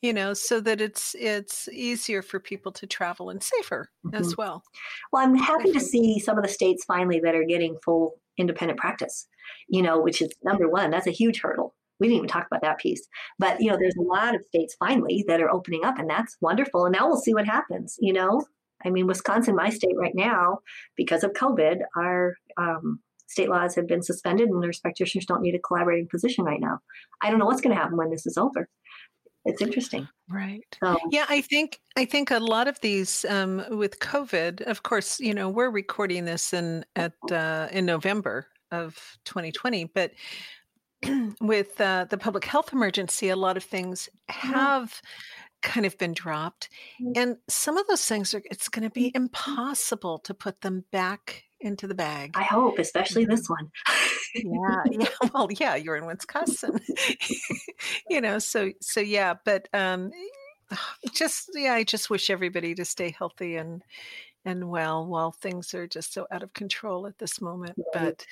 [0.00, 4.16] you know, so that it's it's easier for people to travel and safer mm-hmm.
[4.16, 4.64] as well.
[5.12, 8.80] Well, I'm happy to see some of the states finally that are getting full independent
[8.80, 9.28] practice.
[9.68, 10.90] You know, which is number one.
[10.90, 11.76] That's a huge hurdle.
[12.00, 13.06] We didn't even talk about that piece.
[13.38, 16.36] But you know, there's a lot of states finally that are opening up, and that's
[16.40, 16.84] wonderful.
[16.84, 17.96] And now we'll see what happens.
[18.00, 18.42] You know,
[18.84, 20.58] I mean, Wisconsin, my state right now,
[20.96, 25.54] because of COVID, our um, state laws have been suspended and nurse practitioners don't need
[25.54, 26.78] a collaborating physician right now.
[27.22, 28.68] I don't know what's going to happen when this is over.
[29.44, 30.62] It's interesting, right?
[30.82, 34.60] So, yeah, I think I think a lot of these um, with COVID.
[34.62, 40.12] Of course, you know we're recording this in at uh, in November of 2020, but
[41.40, 45.02] with uh, the public health emergency, a lot of things have
[45.62, 46.68] kind of been dropped.
[47.00, 47.16] Mm.
[47.16, 49.24] And some of those things are, it's going to be mm-hmm.
[49.24, 52.32] impossible to put them back into the bag.
[52.34, 53.70] I hope, especially this one.
[54.34, 55.06] yeah, yeah.
[55.32, 56.80] Well, yeah, you're in Wisconsin.
[58.10, 60.10] you know, so so yeah, but um
[61.12, 63.82] just yeah, I just wish everybody to stay healthy and
[64.44, 67.78] and well while things are just so out of control at this moment.
[67.92, 68.26] But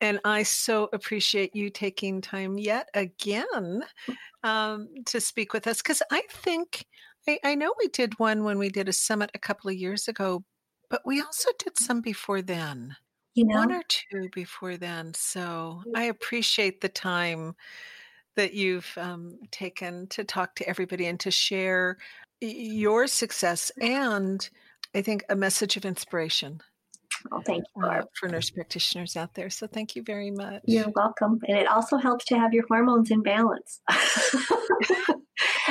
[0.00, 3.82] and I so appreciate you taking time yet again
[4.42, 6.86] um, to speak with us because I think
[7.28, 10.08] I, I know we did one when we did a summit a couple of years
[10.08, 10.44] ago,
[10.90, 12.96] but we also did some before then.
[13.34, 13.56] You know?
[13.56, 15.12] One or two before then.
[15.14, 17.56] So I appreciate the time
[18.36, 21.98] that you've um, taken to talk to everybody and to share
[22.40, 24.48] your success and
[24.94, 26.60] I think a message of inspiration.
[27.32, 29.48] Oh, thank you, uh, for nurse practitioners out there.
[29.50, 30.62] So thank you very much.
[30.66, 31.40] You're welcome.
[31.48, 33.80] And it also helps to have your hormones in balance.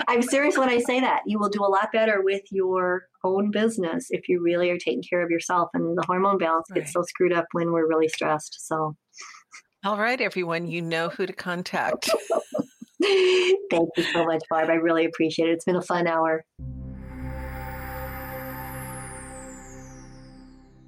[0.07, 1.21] I'm serious when I say that.
[1.25, 5.03] You will do a lot better with your own business if you really are taking
[5.03, 5.69] care of yourself.
[5.73, 6.81] And the hormone balance right.
[6.81, 8.67] gets so screwed up when we're really stressed.
[8.67, 8.95] So,
[9.85, 12.09] all right, everyone, you know who to contact.
[13.01, 14.69] Thank you so much, Barb.
[14.69, 15.53] I really appreciate it.
[15.53, 16.45] It's been a fun hour.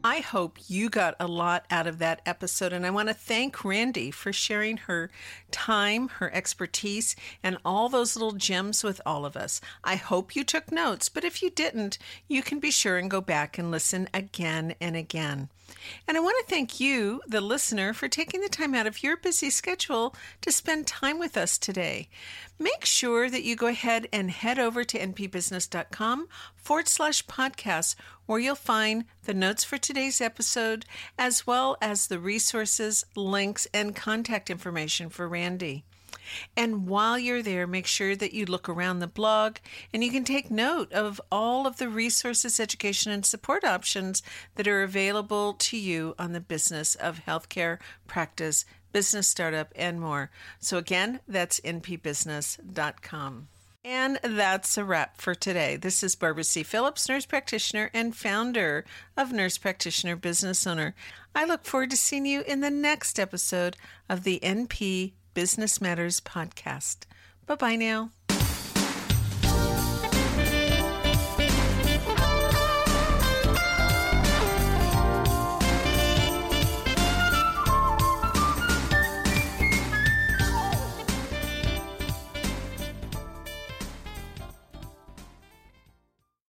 [0.06, 3.66] I hope you got a lot out of that episode, and I want to thank
[3.66, 5.10] Randy for sharing her
[5.56, 9.62] time, her expertise, and all those little gems with all of us.
[9.86, 11.98] I hope you took notes, but if you didn't,
[12.28, 15.48] you can be sure and go back and listen again and again.
[16.08, 19.18] And I want to thank you, the listener, for taking the time out of your
[19.18, 22.10] busy schedule to spend time with us today.
[22.60, 27.96] Make sure that you go ahead and head over to npbusiness.com forward slash podcast,
[28.26, 30.86] where you'll find the notes for today's episode,
[31.18, 35.84] as well as the resources, links, and contact information for Randy.
[36.58, 39.58] And while you're there, make sure that you look around the blog
[39.94, 44.24] and you can take note of all of the resources, education, and support options
[44.56, 47.78] that are available to you on the business of healthcare
[48.08, 50.32] practice, business startup, and more.
[50.58, 53.48] So, again, that's npbusiness.com.
[53.84, 55.76] And that's a wrap for today.
[55.76, 56.64] This is Barbara C.
[56.64, 58.84] Phillips, nurse practitioner and founder
[59.16, 60.96] of Nurse Practitioner Business Owner.
[61.36, 63.78] I look forward to seeing you in the next episode
[64.10, 67.04] of the NP Business Matters podcast.
[67.46, 68.10] Bye bye now.